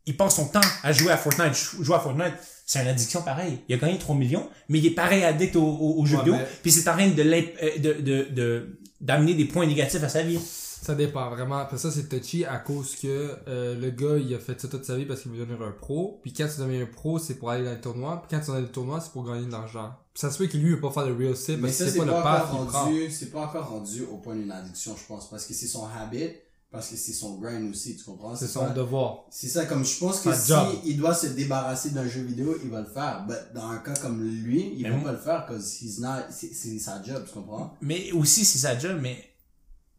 [0.06, 1.56] il passe son temps à jouer à Fortnite.
[1.56, 2.34] Jou- Jouer à Fortnite,
[2.68, 3.58] c'est une addiction pareille.
[3.68, 6.24] Il a gagné 3 millions, mais il est pareil addict aux, aux, aux jeux Ouais,
[6.26, 9.66] vidéo, mais- puis c'est en train de l'imp- euh, de de de d'amener des points
[9.66, 10.38] négatifs à sa vie.
[10.40, 11.66] Ça dépend vraiment.
[11.66, 14.86] Que ça, c'est touchy à cause que euh, le gars, il a fait ça toute
[14.86, 16.20] sa vie parce qu'il veut devenir un pro.
[16.22, 18.22] Puis quand tu deviens un pro, c'est pour aller dans les tournois.
[18.22, 19.92] Puis quand tu vas dans les tournois, c'est pour gagner de l'argent.
[20.14, 21.78] Puis ça se peut que lui, il veut pas faire le real sip Mais parce
[21.80, 22.92] que c'est pas le pas path qu'il prend.
[23.10, 26.30] c'est pas encore rendu au point d'une addiction, je pense, parce que c'est son habit,
[26.78, 28.36] parce que c'est son grind aussi, tu comprends?
[28.36, 29.26] C'est son pas- devoir.
[29.32, 30.68] C'est ça, comme je pense que si job.
[30.86, 33.26] il doit se débarrasser d'un jeu vidéo, il va le faire.
[33.28, 35.86] Mais dans un cas comme lui, il Mais va pas le faire parce que
[36.32, 37.76] c'est sa job, tu comprends?
[37.82, 39.18] Mais aussi c'est sa job, mais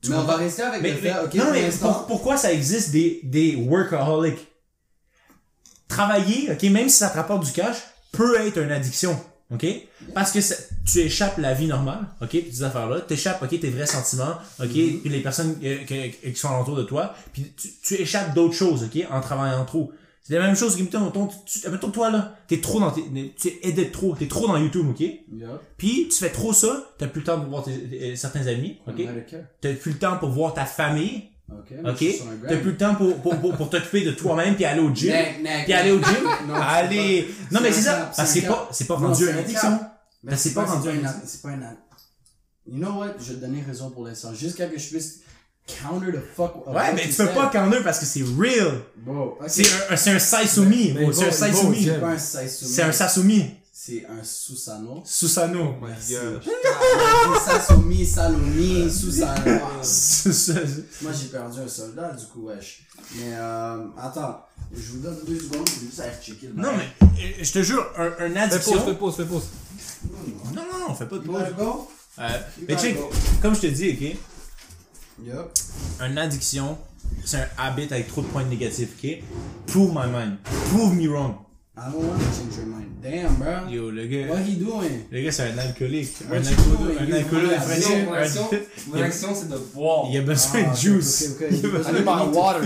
[0.01, 2.53] Tu mais on va rester avec mais, le fait, ok, non mais pour- pourquoi ça
[2.53, 4.47] existe des des workaholics?
[5.89, 7.79] Travailler, OK, même si ça te rapporte du cash,
[8.13, 9.19] peut être une addiction.
[9.53, 9.67] OK?
[10.15, 10.57] Parce que ça-
[10.87, 14.67] tu échappes la vie normale, OK, puis ces affaires-là, t'échappes, OK, tes vrais sentiments, OK,
[14.69, 15.01] Mm-hmm.
[15.01, 18.55] puis les personnes euh, que- qui sont autour de toi, puis tu, tu échappes d'autres
[18.55, 19.91] choses, OK, en travaillant trop.
[20.23, 23.03] C'est la même chose que, mettons, ton- tu, mettons, toi, là, t'es trop dans tes,
[23.41, 25.01] tu édites trop, t'es trop dans YouTube, OK?
[25.01, 25.23] Yup.
[25.79, 28.77] Puis tu fais trop ça, t'as plus le temps pour voir tes, tes- certains amis,
[28.87, 29.01] OK?
[29.63, 31.73] T'as plus le temps pour voir ta famille, Ok.
[31.85, 32.05] OK?
[32.49, 35.13] T'as plus le temps pour, pour, pour, pour t'occuper de toi-même puis aller au gym?
[35.65, 36.29] Puis aller au gym?
[36.49, 37.23] Non, Allez.
[37.23, 38.11] pas- Non, mais c'est ça.
[38.15, 39.81] Parce que c'est pas, c'est pas Non, rendu c'est une un addiction.
[40.25, 41.67] Ben, c'est pas rendu une un- C'est pas une
[42.71, 43.15] You know what?
[43.19, 44.35] Je vais te donner raison pour l'instant.
[44.35, 45.21] Jusqu'à que je puisse
[45.67, 46.67] counter the fuck.
[46.67, 48.81] Ouais, what mais tu peux pas corner parce que c'est real.
[49.47, 50.95] C'est un, c'est un saisumi.
[51.13, 51.89] C'est un saisumi.
[52.47, 53.51] C'est un Saisumi.
[53.81, 55.03] C'est un un Susano.
[55.05, 55.77] Susano.
[55.81, 56.17] My Merci.
[57.47, 59.61] Sasumi, Salumi, Susano.
[59.85, 60.51] Sus-
[61.03, 62.83] Moi, j'ai perdu un soldat, du coup, wesh.
[63.15, 64.45] Mais, euh, attends.
[64.75, 67.63] Je vous donne deux secondes, je vais juste aller checker le Non, mais je te
[67.63, 68.95] jure, un, une Fais pause, fais addiction.
[68.97, 69.45] pause, fais pause.
[70.53, 71.43] Non, non, non, fais pas de pause.
[71.57, 71.89] go?
[72.19, 72.29] Euh,
[72.67, 73.09] mais check, go.
[73.41, 75.53] comme je te dis, ok, Yup.
[76.01, 76.77] une addiction,
[77.25, 79.23] c'est un habit avec trop de points négatifs, ok?
[79.69, 80.37] Prove my mind.
[80.71, 81.37] Prove me wrong.
[81.81, 82.87] I don't want to change your mind.
[83.01, 83.69] Damn, bro.
[83.71, 84.29] Yo, le gars.
[84.29, 85.05] What he doing?
[85.13, 86.17] Le gars, c'est un alcoolique.
[86.29, 86.99] What Un doing?
[86.99, 90.07] un have Mon action, Un- mon action, c'est de boire.
[90.11, 91.35] Il a besoin Ah, de juice.
[91.37, 92.65] okay, okay, Il a besoin I need de- my water.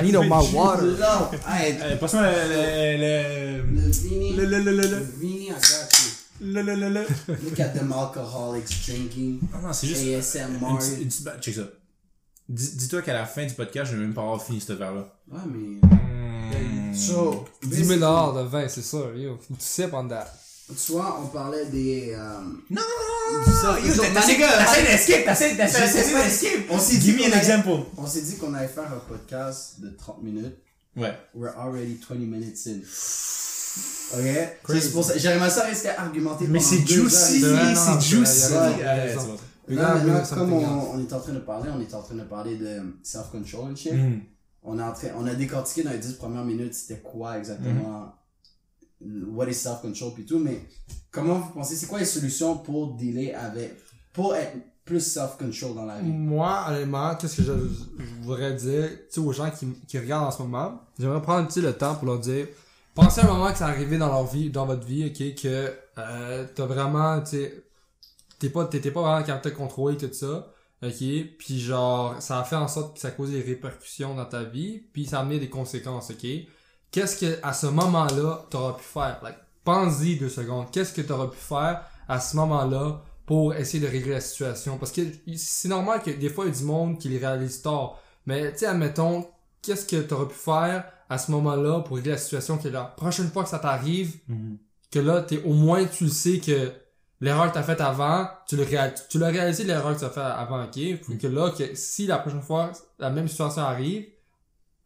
[0.00, 0.82] I need my water.
[0.84, 2.96] Euh, Passe-moi le.
[2.98, 3.90] le.
[3.92, 4.32] Vini.
[4.36, 4.44] Le.
[4.46, 4.58] Le.
[4.58, 4.70] Le.
[4.72, 4.82] Le.
[4.82, 5.06] Le Le.
[5.20, 6.46] Vini, I got you.
[6.52, 6.62] Le.
[6.62, 6.74] Le.
[6.74, 6.88] Le.
[6.88, 7.06] Le.
[7.44, 9.38] Look at them alcoholics drinking.
[9.52, 10.02] Non, non, c'est juste.
[10.02, 10.58] ASMR.
[10.60, 11.62] Une une ba- Check ça.
[12.48, 15.06] Dis- Dis-toi qu'à la fin du podcast, je vais même pas avoir fini cette affaire-là.
[15.30, 16.03] Ouais, mais.
[16.94, 19.36] So, 10 000 de vin, c'est ça, yo.
[19.36, 20.26] Faut que tu sais on that.
[20.86, 22.14] Tu vois, on parlait des.
[22.16, 22.38] Euh,
[22.70, 22.80] Non,
[23.44, 25.52] du self- yo, t'essaies
[26.14, 26.60] man- d'escape.
[26.70, 27.80] On s'est dit Give me qu'on an allait- example.
[27.98, 30.56] On s'est dit qu'on allait faire un podcast de 30 minutes.
[30.96, 31.12] Ouais.
[31.34, 32.78] We're already 20 minutes in.
[34.16, 34.78] Ok?
[34.80, 35.18] C'est pour ça.
[35.18, 38.52] J'aimerais ça rester argumenté Mais pendant c'est juicy, non, c'est non, juicy.
[40.34, 43.72] comme on est en train de parler, on est en train de parler de self-control
[43.72, 43.92] and shit.
[44.64, 48.14] On, train, on a décortiqué dans les 10 premières minutes c'était quoi exactement,
[49.00, 50.62] what is self-control pis tout, mais
[51.10, 53.74] comment vous pensez, c'est quoi les solutions pour dealer avec,
[54.12, 56.10] pour être plus self-control dans la vie?
[56.10, 57.52] Moi, honnêtement, qu'est-ce que je,
[58.22, 61.72] voudrais dire, aux gens qui, qui regardent en ce moment, j'aimerais prendre, tu sais, le
[61.72, 62.46] temps pour leur dire,
[62.94, 65.72] pensez à un moment que ça arrivé dans leur vie, dans votre vie, ok, que,
[65.98, 67.48] euh, t'as vraiment, tu
[68.38, 70.48] t'es pas, t'étais pas vraiment capable de contrôler tout ça,
[70.84, 74.42] ok, puis genre, ça a fait en sorte que ça cause des répercussions dans ta
[74.44, 76.26] vie, puis ça a amené des conséquences, ok?
[76.90, 79.18] Qu'est-ce que, à ce moment-là, t'auras pu faire?
[79.22, 80.70] Like, pense-y deux secondes.
[80.70, 84.78] Qu'est-ce que t'auras pu faire à ce moment-là pour essayer de régler la situation?
[84.78, 85.00] Parce que
[85.36, 87.98] c'est normal que des fois, il y a du monde qui les réalise tard.
[88.26, 89.26] Mais, tu sais, admettons,
[89.62, 92.84] qu'est-ce que tu aurais pu faire à ce moment-là pour régler la situation que la
[92.84, 94.58] prochaine fois que ça t'arrive, Mhm.
[94.92, 96.72] que là, t'es, au moins, tu le sais que
[97.24, 100.10] l'erreur que t'as faite avant, tu le réal- tu l'as réalisé l'erreur que tu as
[100.10, 101.18] fait avant, ok?
[101.18, 104.06] Que là, que si la prochaine fois, la même situation arrive,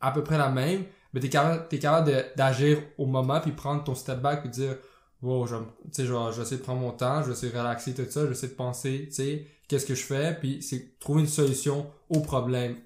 [0.00, 3.82] à peu près la même, mais t'es capable, t'es capable d'agir au moment puis prendre
[3.82, 4.76] ton step back et dire,
[5.20, 7.58] wow, je, tu sais, je vais, essayer de prendre mon temps, je vais essayer de
[7.58, 10.62] relaxer tout ça, je vais essayer de penser, tu sais, qu'est-ce que je fais, puis
[10.62, 12.76] c'est trouver une solution au problème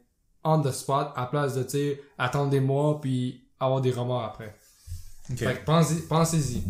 [0.44, 4.24] on the spot à place de, tu sais, attendre des mois puis avoir des remords
[4.24, 4.56] après.
[5.30, 5.38] Ok.
[5.38, 6.64] Fait que pensez, pensez-y.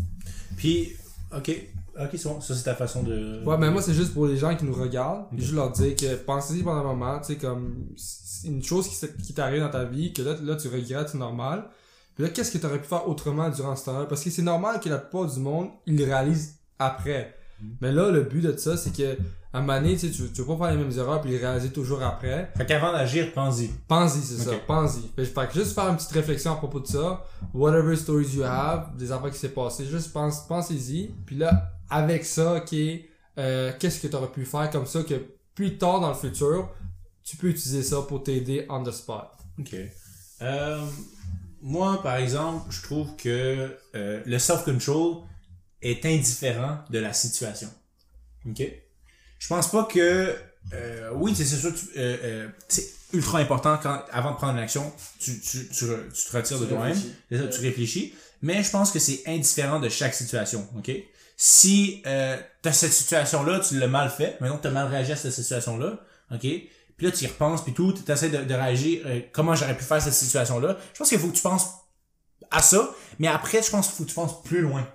[0.57, 0.93] Puis,
[1.35, 1.51] ok.
[1.99, 2.41] Ok, c'est bon.
[2.41, 3.43] Ça, c'est ta façon de.
[3.45, 5.27] Ouais, mais moi, c'est juste pour les gens qui nous regardent.
[5.29, 8.87] Puis juste leur dire que pensez-y pendant un moment, tu sais, comme, c'est une chose
[8.87, 11.65] qui, t'arrive dans ta vie, que là, là, tu regrettes, c'est normal.
[12.15, 14.05] Puis là, qu'est-ce que t'aurais pu faire autrement durant ce temps-là?
[14.05, 17.35] Parce que c'est normal que la plupart du monde, ils le réalisent après.
[17.81, 19.17] Mais là, le but de ça, c'est que,
[19.53, 21.31] à un moment donné, tu sais, tu, tu veux pas faire les mêmes erreurs puis
[21.31, 22.51] les réaliser toujours après.
[22.57, 23.69] Fait qu'avant d'agir, pense-y.
[23.87, 25.07] Pense-y, c'est ça, pense-y.
[25.15, 27.23] Fait, fait que juste faire une petite réflexion à propos de ça.
[27.53, 31.13] Whatever stories you have, des affaires qui s'est passé, juste pense, pensez-y.
[31.25, 32.75] Puis là, avec ça, ok,
[33.37, 35.15] euh, qu'est-ce que tu aurais pu faire comme ça que
[35.55, 36.69] plus tard dans le futur,
[37.23, 39.27] tu peux utiliser ça pour t'aider on the spot?
[39.59, 39.75] Ok.
[40.41, 40.85] Euh,
[41.61, 45.17] moi, par exemple, je trouve que euh, le self-control
[45.81, 47.69] est indifférent de la situation.
[48.49, 48.63] Ok?
[49.39, 50.35] Je pense pas que
[50.73, 54.63] euh, oui, c'est sûr, tu- euh, euh, c'est ultra important quand avant de prendre une
[54.63, 57.15] action, tu, tu, tu, te retires de toi-même, réfléchis.
[57.29, 58.13] C'est ça, tu réfléchis.
[58.41, 60.67] Mais je pense que c'est indifférent de chaque situation.
[60.77, 60.91] Ok?
[61.45, 65.33] Si euh, t'as cette situation-là, tu l'as mal fait, maintenant t'as mal réagi à cette
[65.33, 65.99] situation-là,
[66.31, 66.39] ok?
[66.39, 69.75] Puis là, tu y repenses, puis tout, tu essaies de, de réagir, euh, comment j'aurais
[69.75, 70.77] pu faire cette situation-là.
[70.93, 71.67] Je pense qu'il faut que tu penses
[72.49, 74.87] à ça, mais après, je pense qu'il faut que tu penses plus loin.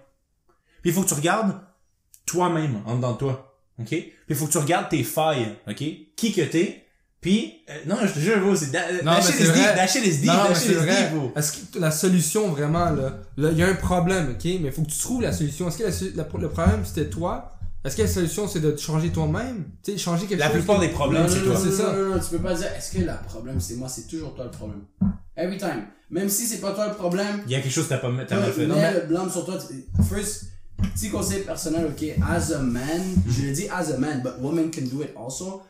[0.80, 1.60] Puis il faut que tu regardes
[2.24, 3.88] toi-même, en dedans de toi, ok?
[3.88, 5.84] Puis il faut que tu regardes tes failles, ok?
[6.16, 6.87] Qui que t'es,
[7.20, 10.00] puis, euh, non, je te jure, bro, c'est da- mais lâcher c'est les deep, lâcher
[10.00, 11.32] les deep, Non, mais lâcher c'est les bro.
[11.34, 14.82] Est-ce que la solution vraiment là, il y a un problème, ok, mais il faut
[14.82, 15.68] que tu trouves la solution.
[15.68, 15.84] Est-ce que
[16.16, 17.54] la la- le problème c'était toi?
[17.84, 19.64] Est-ce que la solution c'est de te changer toi-même?
[19.82, 20.56] Tu sais, changer quelque La chose.
[20.58, 21.54] plupart que- des problèmes, non, c'est non, toi.
[21.54, 21.92] non, C'est non, ça.
[21.96, 24.44] Non, non, tu peux pas dire, est-ce que le problème c'est moi, c'est toujours toi
[24.44, 24.82] le problème.
[25.36, 25.86] Every time.
[26.10, 28.08] Même si c'est pas toi le problème, Il y a quelque chose que t'as pas
[28.28, 28.66] t'as mal fait.
[28.66, 29.58] mets le blâme sur toi.
[30.08, 30.44] First,
[30.94, 34.70] petit conseil personnel, ok, as a man, je le dis as a man, but women
[34.70, 35.62] can do it also.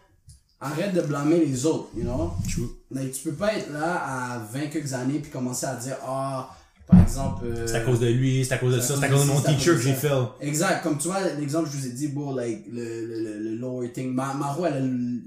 [0.60, 2.32] Arrête de blâmer les autres, you know?
[2.52, 2.68] True.
[2.90, 3.94] Like, tu peux pas être là
[4.34, 6.50] à 20 quelques années puis commencer à dire, ah,
[6.86, 7.44] par exemple.
[7.46, 9.26] euh, C'est à cause de lui, c'est à cause de ça, c'est à cause de
[9.32, 10.10] mon teacher que j'ai fait.
[10.40, 13.38] Exact, comme tu vois, l'exemple que je vous ai dit, bro, like, le, le, le,
[13.50, 15.20] le lower thing, Ma, Maro, elle a, le-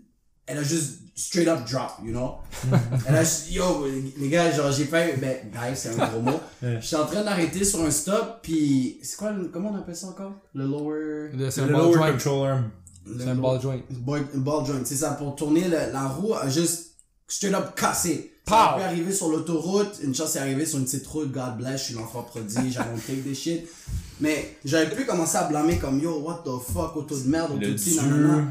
[0.47, 2.33] elle a juste straight up drop, you know?
[3.07, 3.85] elle a juste, yo,
[4.19, 6.39] les gars, genre, j'ai fait, ben, guys, c'est un gros mot.
[6.63, 6.77] Ouais.
[6.79, 10.07] J'étais en train d'arrêter sur un stop, puis c'est quoi, le- comment on appelle ça
[10.07, 10.33] encore?
[10.53, 11.29] Le lower...
[11.33, 12.69] Le- C'est un Le lower control arm.
[13.05, 13.79] Le C'est un ball joint.
[13.89, 16.91] Ball, ball joint, c'est ça, pour tourner le- la roue, a juste
[17.27, 18.27] straight up cassé.
[18.47, 21.79] Ça pu arriver sur l'autoroute, une chance c'est arrivé sur une petite route, God bless,
[21.81, 23.61] je suis l'enfant prodige, j'avais take des shit.
[24.19, 27.59] Mais j'aurais pu commencer à blâmer comme yo, what the fuck, auto de merde, auto
[27.71, 28.47] de ci, nanana.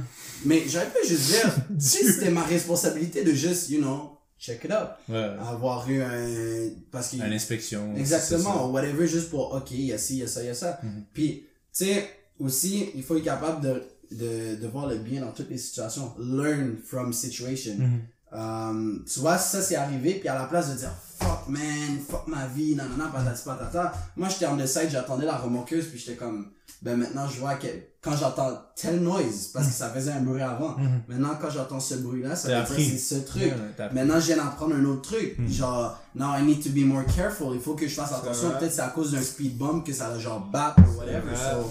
[0.46, 4.70] Mais j'aurais pu juste dire, si c'était ma responsabilité de juste, you know, check it
[4.70, 4.92] up.
[5.08, 5.16] Ouais.
[5.46, 7.94] Avoir eu un, parce qu'il, Une inspection.
[7.96, 10.46] Exactement, ou whatever, juste pour, ok, il y a ci, il y a ça, il
[10.46, 10.78] y a ça.
[10.82, 11.04] Mhm.
[11.12, 11.44] Puis,
[11.76, 12.08] tu sais,
[12.38, 16.12] aussi, il faut être capable de, de, de voir le bien dans toutes les situations.
[16.18, 17.74] Learn from situation.
[17.78, 18.00] Mhm.
[18.32, 22.26] Um, tu vois, ça c'est arrivé, puis à la place de dire fuck man, fuck
[22.28, 26.46] ma vie, non, patati patata, moi j'étais en side, j'attendais la remorqueuse, puis j'étais comme,
[26.80, 27.66] ben maintenant je vois que
[28.00, 31.02] quand j'entends tel noise, parce que ça faisait un bruit avant, Mhm.
[31.08, 33.52] maintenant quand j'entends ce bruit-là, ça veut dire c'est ce truc.
[33.92, 35.36] Maintenant, je viens d'apprendre un autre truc.
[35.38, 35.46] Hmm.
[35.48, 37.48] Genre, now I need to be more careful.
[37.54, 38.52] Il faut que je fasse attention.
[38.58, 41.36] Peut-être c'est à cause d'un speed bump que ça a genre bat ou whatever.
[41.36, 41.70] So,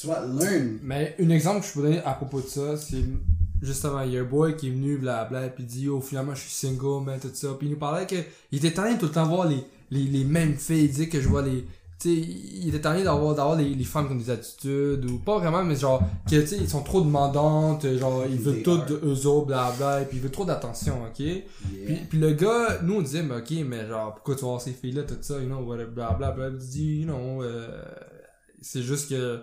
[0.00, 0.78] tu vois, learn.
[0.82, 3.04] Mais un exemple que je peux donner à propos de ça, c'est
[3.62, 6.40] justement, il y a un boy qui est venu, blabla, puis dit, oh, finalement, je
[6.40, 7.48] suis single, man, tout ça.
[7.58, 8.16] Puis il nous parlait que,
[8.52, 11.08] il était tanné de tout le temps voir les, les, les mêmes filles, il disait
[11.08, 11.66] que je vois les,
[12.00, 15.18] tu sais, il était tanné d'avoir, d'avoir les, les femmes qui ont des attitudes, ou
[15.18, 18.78] pas vraiment, mais genre, que, tu sais, ils sont trop demandantes, genre, ils veulent tout
[18.78, 21.14] de eux autres, blabla, et puis ils veulent trop d'attention, ok?
[21.16, 24.72] Puis, puis le gars, nous on disait, mais ok, mais genre, pourquoi tu voir ces
[24.72, 26.48] filles-là, tout ça, you know, blablabla.
[26.48, 27.82] Il dit, you know, euh,
[28.62, 29.42] c'est juste que,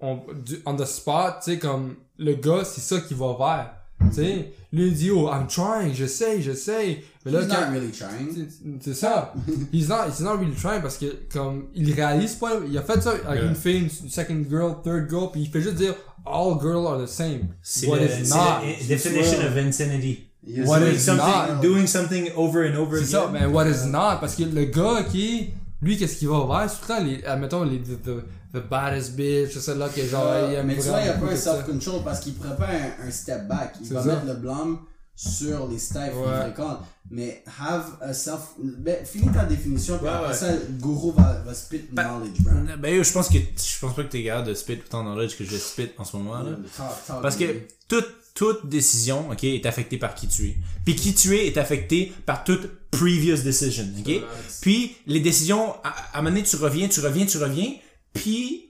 [0.00, 3.72] on, du, on the spot, tu sais, comme, le gars, c'est ça qu'il va faire.
[4.10, 7.02] Tu sais, lui il dit, oh, I'm trying, j'essaye, j'essaye.
[7.24, 8.48] Mais là, He's quand, not really trying.
[8.80, 9.32] c'est- ça.
[9.72, 13.00] He's not, he's not really trying parce que, comme, il réalise pas, il a fait
[13.00, 13.48] ça avec Yeah.
[13.48, 15.94] une fille, une second girl, third girl, puis il fait juste dire,
[16.26, 17.48] all girls are the same.
[17.62, 18.60] C'est What le, is c'est not.
[18.86, 20.24] definition of insanity.
[20.46, 21.60] Yes, What doing is something, not.
[21.62, 23.32] doing something over and over C'est ça, again.
[23.32, 25.48] mais what is not, parce que le gars qui,
[25.82, 26.70] lui, qu'est-ce qu'il va faire?
[26.70, 28.22] C'est tout le temps, les, admettons, les, the, the,
[28.54, 31.14] the baddest bitch, c'est celle-là que genre, il aime mais tu vois, il n'y a
[31.14, 33.74] pas un self-control parce qu'il prend pas un, un step back.
[33.82, 34.08] Il va ça.
[34.08, 34.78] mettre le blâme
[35.14, 36.40] sur les qu'il Ouais.
[36.42, 36.80] fréquente.
[37.10, 38.40] Mais have a self.
[38.58, 40.34] Ben, finis ta définition, puis Ouais, après ouais.
[40.34, 42.52] ça, le gourou va, va spit Ben, knowledge, bro.
[42.78, 45.36] Ben, je pense que, je pense pas que t'es capable de spit autant de knowledge
[45.38, 46.50] que je spit en ce moment, là.
[46.76, 47.44] Talk- talk Parce que
[47.88, 50.56] toute, toute décision, ok, est affectée par qui tu es.
[50.84, 54.20] Puis qui tu es est affecté par toute previous decision, ok?
[54.60, 57.72] Puis les décisions, à, à un moment donné, tu reviens, tu reviens, tu reviens,
[58.16, 58.62] puis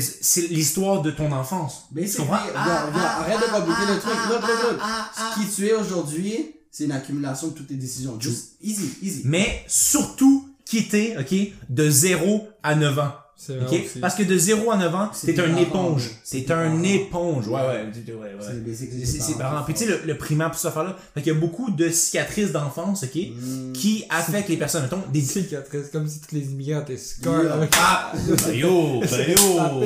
[0.00, 1.86] c'est l'histoire de ton enfance.
[1.92, 2.38] Mais c'est comprends?
[2.44, 4.14] regarde, regarde, arrête de compliquer le truc.
[4.28, 4.80] Look, look, look.
[4.82, 8.18] ah, Qui tu es aujourd'hui, c'est une accumulation de toutes tes décisions.
[8.20, 9.22] Just easy, easy.
[9.24, 11.34] Mais surtout, quitter, ok,
[11.68, 13.12] de 0 à 9 ans.
[14.00, 16.10] Parce que de 0 à 9 ans, C'est t'es un éponge.
[16.24, 16.82] C'est un parents.
[16.82, 17.48] éponge.
[17.48, 17.66] Ouais, ouais.
[17.66, 17.84] ouais,
[18.40, 18.74] C'est ouais.
[19.04, 20.96] c'est ses parents Puis tu sais, le, le primaire, tout ça affaire-là.
[21.14, 23.72] Fait qu'il y a beaucoup de cicatrices d'enfance, ok, Mm.
[23.74, 24.82] qui affectent les personnes.
[24.84, 27.52] Mettons, des cicatrices, comme si tous les immigrants étaient scar Yeah.
[27.54, 28.12] avec Ah!
[28.46, 29.00] Ben yo!
[29.00, 29.80] Ben yo!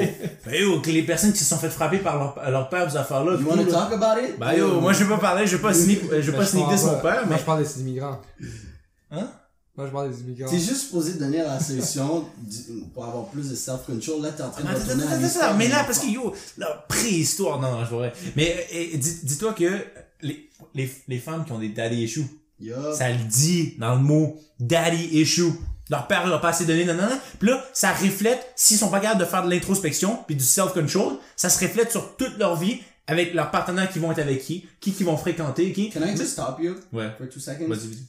[0.47, 0.81] Ben yo!
[0.81, 3.33] Que les personnes qui se sont fait frapper par leur, leur père, ces affaires-là.
[3.37, 3.73] You wanna là.
[3.73, 4.39] talk about it?
[4.39, 6.49] Ben yo, moi je vais pas parler, je vais pas sneak, je vais pas je
[6.51, 7.39] sneak parle diss mon pas- père, Moi, mais.
[7.39, 8.21] je parle des immigrants.
[9.11, 9.29] Hein?
[9.81, 10.51] Moi, je parle des immigrants.
[10.51, 14.21] T'es juste supposé donner la solution du- pour avoir plus de self-control.
[14.23, 15.85] Là, t'es en train de Attends, retourner attends, à attends, l'histoire attends, mais des là,
[15.85, 18.11] parce que yo, la préhistoire, non, non, je vois.
[18.37, 19.71] Mais, euh, dis- dis-toi que
[20.21, 22.27] les, les, les femmes qui ont des daddy issues,
[22.95, 25.51] ça le dit dans le mot daddy issue.
[25.89, 27.19] Leur père leur a pas assez donné, non, non, non.
[27.39, 31.15] Puis là, ça reflète, s'ils sont pas capables de faire de l'introspection puis du self-control,
[31.37, 34.67] ça se reflète sur toute leur vie avec leurs partenaires qui vont être avec qui,
[34.79, 35.91] qui qui vont fréquenter, qui.
[35.91, 36.77] Can I just stop you?
[36.93, 37.11] Ouais.
[37.19, 37.67] for two seconds?
[37.67, 38.05] Vas-y, vas-y.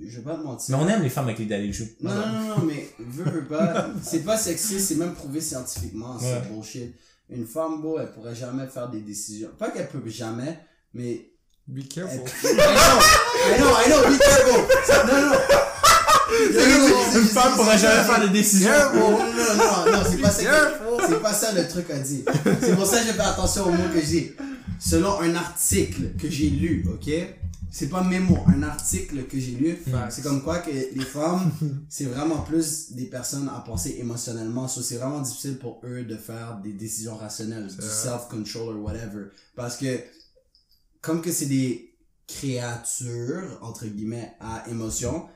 [0.00, 0.76] Je vais pas te mentir.
[0.76, 1.96] Mais on aime les femmes avec les daddy issues.
[2.00, 3.88] Non, non, non, non, mais veux, veux pas.
[4.02, 6.22] C'est pas sexy, c'est même prouvé scientifiquement, Ouais.
[6.42, 6.94] c'est bullshit.
[7.30, 9.48] Une femme, beau, elle pourrait jamais faire des décisions.
[9.58, 10.58] Pas qu'elle peut jamais,
[10.92, 11.30] mais.
[11.66, 12.20] Be elle- careful.
[12.20, 14.64] I know, I know, I know, be careful!
[14.86, 15.36] Ça- Non, non!
[17.16, 18.70] Une femme pourrait jamais faire des décisions.
[18.94, 20.42] Non, non, non, non, non, c'est pas ça
[21.08, 22.24] c'est pas ça le truc à dire.
[22.60, 24.32] C'est pour ça que je fais attention aux mots que je dis.
[24.78, 27.10] Selon un article que j'ai lu, ok?
[27.70, 29.74] C'est pas mes mots, un article que j'ai lu.
[29.74, 30.12] Facts.
[30.12, 31.50] C'est comme quoi que les femmes,
[31.88, 34.68] c'est vraiment plus des personnes à penser émotionnellement.
[34.68, 39.24] So, c'est vraiment difficile pour eux de faire des décisions rationnelles, du self-control or whatever.
[39.56, 39.98] Parce que,
[41.00, 41.96] comme que c'est des
[42.28, 45.28] créatures, entre guillemets, à émotion,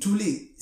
[0.00, 0.56] tous les,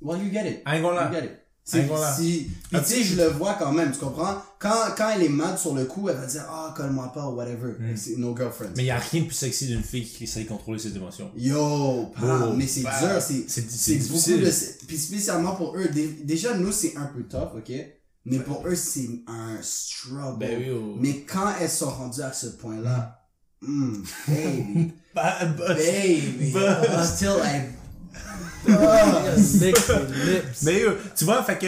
[0.00, 0.62] well, you get it.
[0.66, 1.14] I ain't gonna lie.
[1.14, 1.41] You get it.
[1.64, 1.88] C'est, lie.
[2.16, 4.34] si, puis tu sais, je le vois quand même, tu comprends?
[4.58, 7.36] Quand, quand elle est mad sur le coup, elle va dire, ah, colle-moi pas, ou
[7.36, 7.74] whatever.
[7.78, 7.96] Mm.
[7.96, 8.70] C'est no girlfriend.
[8.76, 11.30] Mais y a rien de plus sexy d'une fille qui sait contrôler ses émotions.
[11.36, 14.40] Yo, pa, Oh, mais c'est bah, dur, c'est, c'est- c'est beaucoup difficile.
[14.80, 17.72] de, puis spécialement pour eux, dé- déjà, nous, c'est un peu tough, ok?
[18.24, 20.38] Mais pour eux, c'est un struggle.
[20.40, 20.96] Ben oui, oh.
[21.00, 23.20] Mais quand elles sont rendues à ce point-là,
[23.62, 26.80] mm, baby, Bah, bah, baby, Bah.
[27.02, 27.62] until I,
[28.68, 29.22] Ah.
[30.62, 31.66] Mais euh, tu vois, fait que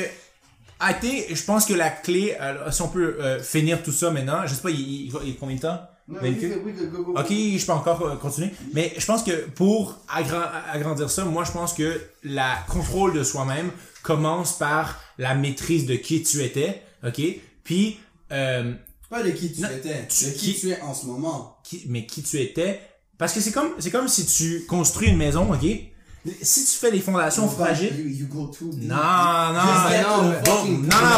[0.80, 4.10] I think, je pense que la clé, euh, si on peut euh, finir tout ça
[4.10, 5.80] maintenant, je sais pas, il, il, il y a combien de temps?
[6.06, 8.50] No, we que- could- we could go- go- Ok, je peux encore euh, continuer.
[8.74, 13.24] Mais je pense que pour agra- agrandir ça, moi je pense que la contrôle de
[13.24, 13.70] soi-même
[14.02, 17.22] commence par la maîtrise de qui tu étais, ok?
[17.62, 17.98] Puis,
[18.32, 18.74] euh,
[19.08, 21.56] Pas de qui tu Non, étais, tu- de qui, qui- tu es en ce moment.
[21.64, 22.80] qui, mais qui tu étais
[23.16, 25.64] Parce que c'est comme, c'est comme si tu construis une maison, ok?
[26.42, 27.92] Si tu fais les fondations fragiles.
[27.98, 28.88] You, you go too deep.
[28.88, 30.32] Mais mais- non,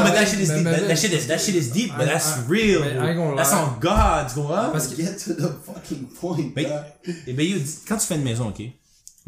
[0.04, 0.64] but that shit is Mais- deep.
[0.64, 2.80] mais- That, shit is, that shit is deep, but that's real.
[2.80, 4.70] mais That's on God, tu comprends?
[4.72, 6.36] Parce que- Get to the fucking point.
[6.56, 6.86] Mais, là.
[7.26, 7.46] eh ben,
[7.88, 8.62] quand tu fais une maison, ok?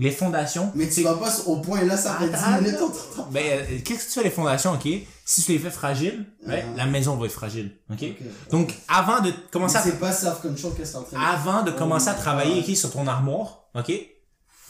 [0.00, 0.70] Les fondations.
[0.76, 2.78] Mais tu vas pas au point là, ça fait 10 Attends, minutes.
[2.78, 3.28] t'entend.
[3.32, 4.88] Ben, euh, qu'est-ce que tu fais les fondations, ok?
[5.24, 6.76] Si tu les fais fragiles, ben, Uh-huh.
[6.76, 8.04] la maison va être fragile, ok?
[8.52, 11.36] Donc, avant de Mais commencer à c'est pas self-control qu'est-ce que t'es en train de
[11.40, 13.92] avant de commencer à Oh, travailler ok, sur ton armoire, ok?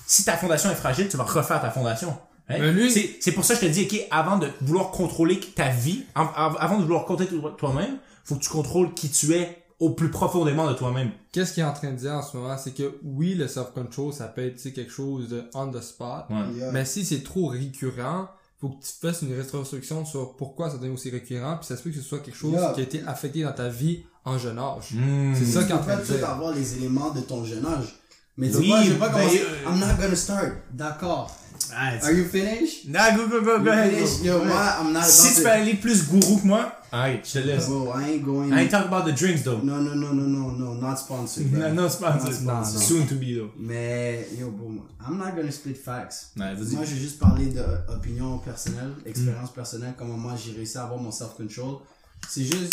[0.09, 2.09] Si ta fondation est fragile, tu vas refaire ta fondation.
[2.49, 2.57] Hein?
[2.61, 5.39] Mais lui- C'est, c'est pour ça que je te dis, ok, avant de vouloir contrôler
[5.39, 9.11] ta vie, av- av- avant de vouloir contrôler toi- toi-même, faut que tu contrôles qui
[9.11, 11.11] tu es au plus profondément de toi-même.
[11.31, 14.13] Qu'est-ce qu'il est en train de dire en ce moment, c'est que oui, le self-control,
[14.13, 16.37] ça peut être tu sais, quelque chose de on the spot, Ouais.
[16.57, 16.73] Yeah.
[16.73, 18.29] mais si c'est trop récurrent,
[18.61, 21.83] faut que tu fasses une rétrospection sur pourquoi ça devient aussi récurrent, puis ça se
[21.83, 22.73] peut que ce soit quelque chose Yeah.
[22.75, 24.93] qui a été affecté dans ta vie en jeune âge.
[24.95, 25.33] Hmm.
[25.35, 26.29] C'est ça tu qu'il est en peux train pas de dire.
[26.31, 27.98] avoir les éléments de ton jeune âge.
[28.39, 29.43] Mais Oui, vois, je vais pas ben, commencer.
[29.43, 30.53] euh, I'm not gonna start.
[30.73, 31.37] D'accord.
[31.75, 32.87] Ah, Are you finished?
[32.89, 33.93] Nah, go, go, go, go ahead.
[34.23, 37.39] Yo, moi, I'm not Si tu peux aller plus gourou que moi, alright, je te
[37.45, 37.67] laisse.
[37.67, 38.53] Bro, I ain't going.
[38.53, 39.59] I ain't talk about the drinks though.
[39.63, 41.51] No, no, no, no, no, no, not sponsored.
[41.51, 41.61] bro.
[41.69, 41.83] No.
[41.83, 42.81] Not sponsored.
[42.81, 43.51] Soon to be though.
[43.59, 44.71] Mais, yo, bro,
[45.05, 46.31] I'm not gonna split facts.
[46.37, 46.77] Vas-y.
[46.77, 51.01] Moi, je vais juste parler d'opinion personnelle, expérience personnelle, comment moi j'ai réussi à avoir
[51.01, 51.79] mon self-control.
[52.29, 52.73] C'est juste,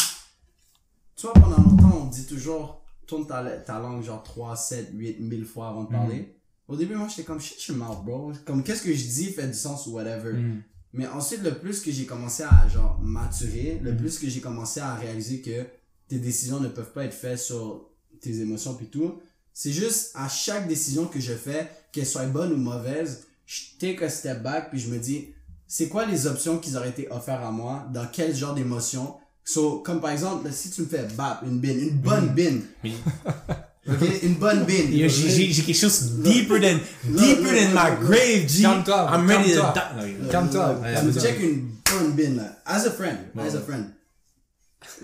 [1.16, 5.20] tu vois, pendant longtemps, on dit toujours, tourne ta, ta langue genre 3, 7, 8
[5.20, 6.36] 1000 fois avant de parler.
[6.68, 8.32] Au début, moi, j'étais comme, shit your mouth, bro.
[8.46, 10.34] Comme, qu'est-ce que je dis fait du sens ou whatever.
[10.34, 10.64] Mm.
[10.94, 13.98] Mais ensuite, le plus que j'ai commencé à, genre, maturer, le Mhm.
[13.98, 15.66] plus que j'ai commencé à réaliser que
[16.08, 17.90] tes décisions ne peuvent pas être faites sur
[18.22, 19.20] tes émotions puis tout,
[19.54, 24.04] c'est juste à chaque décision que je fais, qu'elle soit bonne ou mauvaise, je take
[24.06, 25.34] a step back puis je me dis,
[25.68, 29.16] c'est quoi les options qui auraient été offertes à moi, dans quel genre d'émotion?
[29.48, 32.62] So, comme par exemple, si tu me fais bap, une bin, une bonne bin.
[32.84, 32.92] Mais-
[33.88, 34.90] Ok, une bonne bin.
[34.90, 38.64] Yo, j'ai, j'ai, quelque chose deeper than, deeper than my grave, G.
[38.64, 40.32] Calme-toi, I'm ready to die.
[40.32, 40.82] Calme-toi.
[41.00, 42.58] Tu me check une bonne bin, là.
[42.66, 43.18] As a friend.
[43.38, 43.86] As a friend.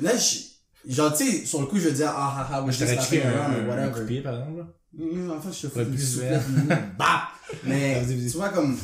[0.02, 2.72] Là, je- genre, tu sais, sur le coup, je veux dire, ah, ah, ah, Moi,
[2.72, 4.22] je just t'aurais checké un, whatever.
[4.22, 4.58] par exemple.
[4.58, 4.68] là.
[4.98, 6.42] Mmh, En fait, je te Ouais, une plus souplesse.
[6.98, 7.28] Bah!
[7.66, 8.76] Mais, tu vois, comme,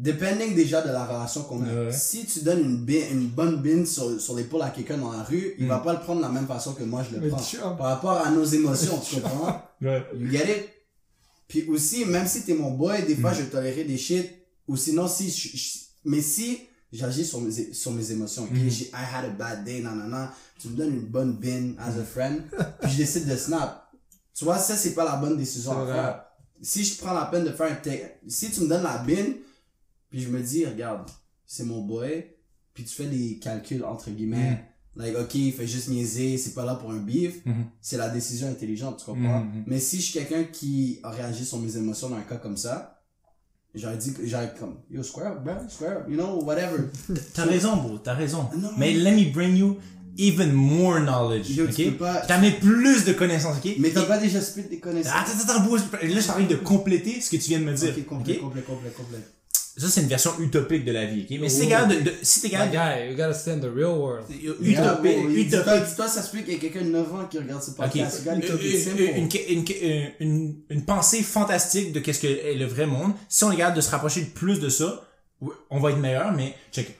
[0.00, 1.92] depending déjà de la relation qu'on a, Ouais.
[1.92, 5.22] si tu donnes une, bin, une bonne bin sur, sur l'épaule à quelqu'un dans la
[5.24, 5.68] rue, il Mm.
[5.68, 7.76] va pas le prendre de la même façon que moi je le Mais prends.
[7.76, 9.60] Par rapport à nos émotions, tu comprends?
[9.82, 10.04] Ouais.
[10.18, 10.68] You get it?
[11.48, 13.20] Puis aussi, même si t'es mon boy, des Mm.
[13.20, 14.28] fois, je vais tolérer des shit.
[14.66, 16.60] Ou sinon, si je, je- mais si
[16.92, 18.50] j'agis sur mes, sur mes émotions, ok?
[18.52, 18.68] Mm.
[18.68, 20.32] I had a bad day, nanana.
[20.60, 22.42] Tu me donnes une bonne bin as a friend.
[22.82, 23.88] puis je décide de snap.
[24.34, 26.24] Tu vois, ça, c'est pas la bonne décision à faire.
[26.60, 29.32] Si je prends la peine de faire un take, si tu me donnes la bin,
[30.10, 31.08] puis je me dis, regarde,
[31.46, 32.26] c'est mon boy,
[32.74, 34.64] puis tu fais des calculs, entre guillemets,
[34.96, 37.66] like, ok, il fait juste niaiser, c'est pas là pour un beef, Mhm.
[37.80, 39.40] c'est la décision intelligente, tu comprends?
[39.44, 39.64] Mhm.
[39.66, 42.56] Mais si je suis quelqu'un qui a réagi sur mes émotions dans un cas comme
[42.56, 43.02] ça,
[43.74, 46.78] j'aurais dit, j'aurais comme, yo, square up, bro, square up, you know, whatever.
[47.34, 48.48] T'as raison, bro, t'as raison.
[48.56, 48.70] Non.
[48.78, 49.76] Mais let me bring you
[50.16, 51.90] even more knowledge, Yo, tu ok?
[51.92, 53.72] peux pas- Je t'amène plus de connaissances, ok?
[53.78, 55.12] Mais t'as pas déjà split des connaissances?
[55.14, 57.74] Attends, attends, attends, bro, là, je t'arrive de compléter ce que tu viens de me
[57.74, 58.40] dire, Ok, complet, ok?
[58.40, 59.18] complet, complet, complet.
[59.78, 61.38] Ça, c'est une version utopique de la vie, ok?
[61.40, 63.96] Mais si t'es capable de, si t'es capable guy, you gotta stay in the real
[63.96, 64.26] world.
[64.28, 67.14] de, Yeah, utopique, dis-toi, utopique, dis-toi, ça se peut qu'il y ait quelqu'un de 9
[67.14, 68.24] ans qui regarde ce podcast.
[68.24, 69.02] Gotta keep it Une, simple.
[69.02, 73.12] une, une, une, une, une pensée fantastique de qu'est-ce que est le vrai monde.
[73.28, 75.04] Si on est capable de se rapprocher de plus de ça,
[75.70, 76.98] on va être meilleur, mais check.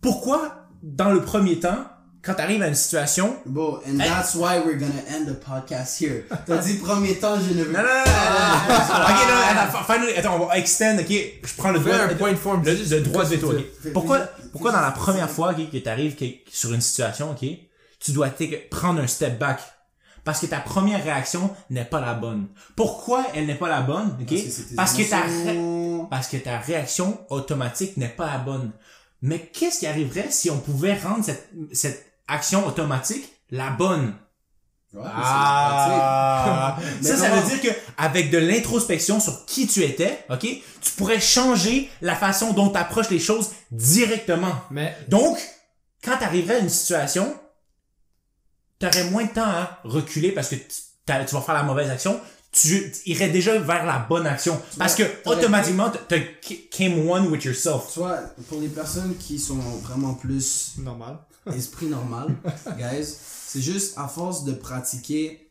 [0.00, 1.84] Pourquoi, dans le premier temps,
[2.22, 6.24] quand t'arrives à une situation, Bro, and that's why we're gonna end the podcast here.
[6.46, 9.04] T'as dit premier temps, je ne veux non, non, non, non, non, non.
[9.04, 12.32] ok, non, attends, finally, attends, on va extend, ok, je prends le droit, un point
[12.32, 12.62] de forme.
[12.64, 13.92] le, le droit de veto, ok?
[13.94, 14.18] Pourquoi,
[14.52, 16.16] pourquoi dans la première fois, ok, que t'arrives
[16.50, 17.46] sur une situation, ok,
[17.98, 18.28] tu dois
[18.70, 19.60] prendre un step back?
[20.22, 22.48] Parce que ta première réaction n'est pas la bonne.
[22.76, 24.34] Pourquoi elle n'est pas la bonne, ok?
[24.76, 25.22] Parce que ta,
[26.10, 28.72] parce que ta réaction automatique n'est pas la bonne.
[29.22, 34.14] Mais qu'est-ce qui arriverait si on pouvait rendre cette, cette action automatique la bonne?
[34.92, 40.40] Ouais, Ah, ça, ça veut dire que avec de l'introspection sur qui tu étais, ok,
[40.40, 44.52] tu pourrais changer la façon dont tu approches les choses directement.
[44.70, 45.38] Mais Donc,
[46.02, 47.36] quand tu arriverais à une situation,
[48.80, 50.64] tu aurais moins de temps à reculer parce que tu,
[51.06, 52.20] vas faire la mauvaise action.
[52.50, 54.60] Tu irais déjà vers la bonne action.
[54.76, 57.96] Parce que automatiquement, tu came one with yourself.
[57.96, 58.16] Vois,
[58.48, 61.18] pour les personnes qui sont vraiment plus normal.
[61.54, 62.36] esprit normal,
[62.78, 63.14] guys,
[63.46, 65.46] c'est juste à force de pratiquer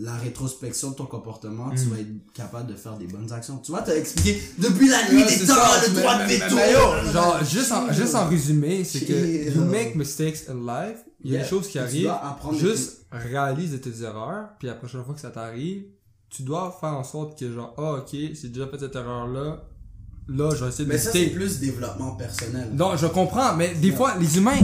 [0.00, 1.88] la rétrospection de ton comportement, tu Mm.
[1.90, 3.58] vas être capable de faire des bonnes actions.
[3.58, 7.12] Tu vois, t'as expliqué depuis la nuit des temps, le droit de veto.
[7.12, 11.34] genre, juste en, juste en résumé, c'est que you make mistakes in life, il y
[11.34, 11.42] a Yeah.
[11.42, 12.12] des choses qui arrivent.
[12.52, 15.82] Juste réalise de tes erreurs, puis la prochaine fois que ça t'arrive,
[16.30, 19.64] tu dois faire en sorte que genre, ah ok, j'ai déjà fait cette erreur-là,
[20.28, 22.68] là je vais essayer de Mais ça, c'est plus développement personnel.
[22.74, 24.58] Non, je comprends, mais des fois, les humains,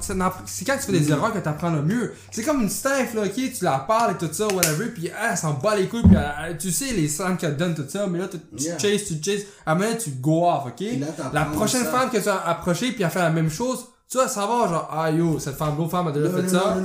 [0.00, 2.12] c'est quand tu fais des erreurs que t'apprends le mieux.
[2.32, 5.28] C'est comme une Steph, là, ok, tu la parles et tout ça, whatever, puis ah,
[5.32, 7.84] elle s'en bat les couilles, puis elle- elle- tu sais les signes qu'elle donne, tout
[7.88, 10.80] ça, mais là, tu, tu chases, tu chases, à un tu go off, ok?
[10.98, 14.18] Là, La prochaine femme que tu as approchée, puis elle fait la même chose, tu
[14.18, 16.76] vas savoir, genre, ah yo, cette femme, l'autre femme a déjà No, fait no, ça.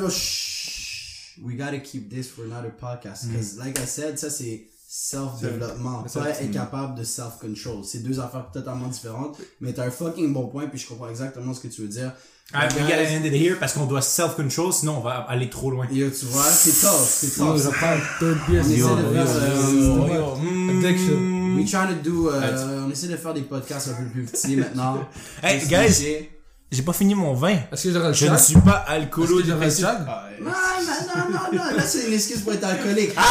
[1.41, 3.25] We gotta keep this for another podcast.
[3.27, 6.03] Because, like I said, ça, c'est self-développement.
[6.07, 7.83] C'est- Pas être capable de self-control.
[7.83, 9.37] C'est deux affaires totalement différentes.
[9.61, 12.11] Mais t'as un fucking bon point, puis je comprends exactement ce que tu veux dire.
[12.51, 15.69] Ah, we gotta end it here parce qu'on doit self-control, sinon on va aller trop
[15.69, 15.85] loin.
[15.91, 17.55] Yo, tu vois, c'est tough, c'est tough.
[17.63, 20.35] je prends le third beer, On c'est essaie ça, de euh.
[20.41, 20.83] Mm.
[20.83, 21.55] Addiction.
[21.55, 24.55] We trying to do, euh, on essaie de faire des podcasts un peu plus petits
[24.55, 25.07] maintenant.
[25.43, 26.29] Hey, guys.
[26.71, 27.57] J'ai pas fini mon vin.
[27.71, 29.85] Est-ce que j'aurais le Je ne suis pas Est-ce alcoolo que j'aurais le dépressif.
[29.85, 30.05] chat?
[30.07, 33.11] Ah, Non, non, non, non, là, c'est une excuse pour être alcoolique.
[33.17, 33.23] Ah!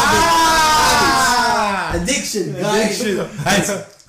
[1.95, 2.64] Addiction, guys.
[2.66, 3.26] Addiction.
[3.47, 3.62] Hey,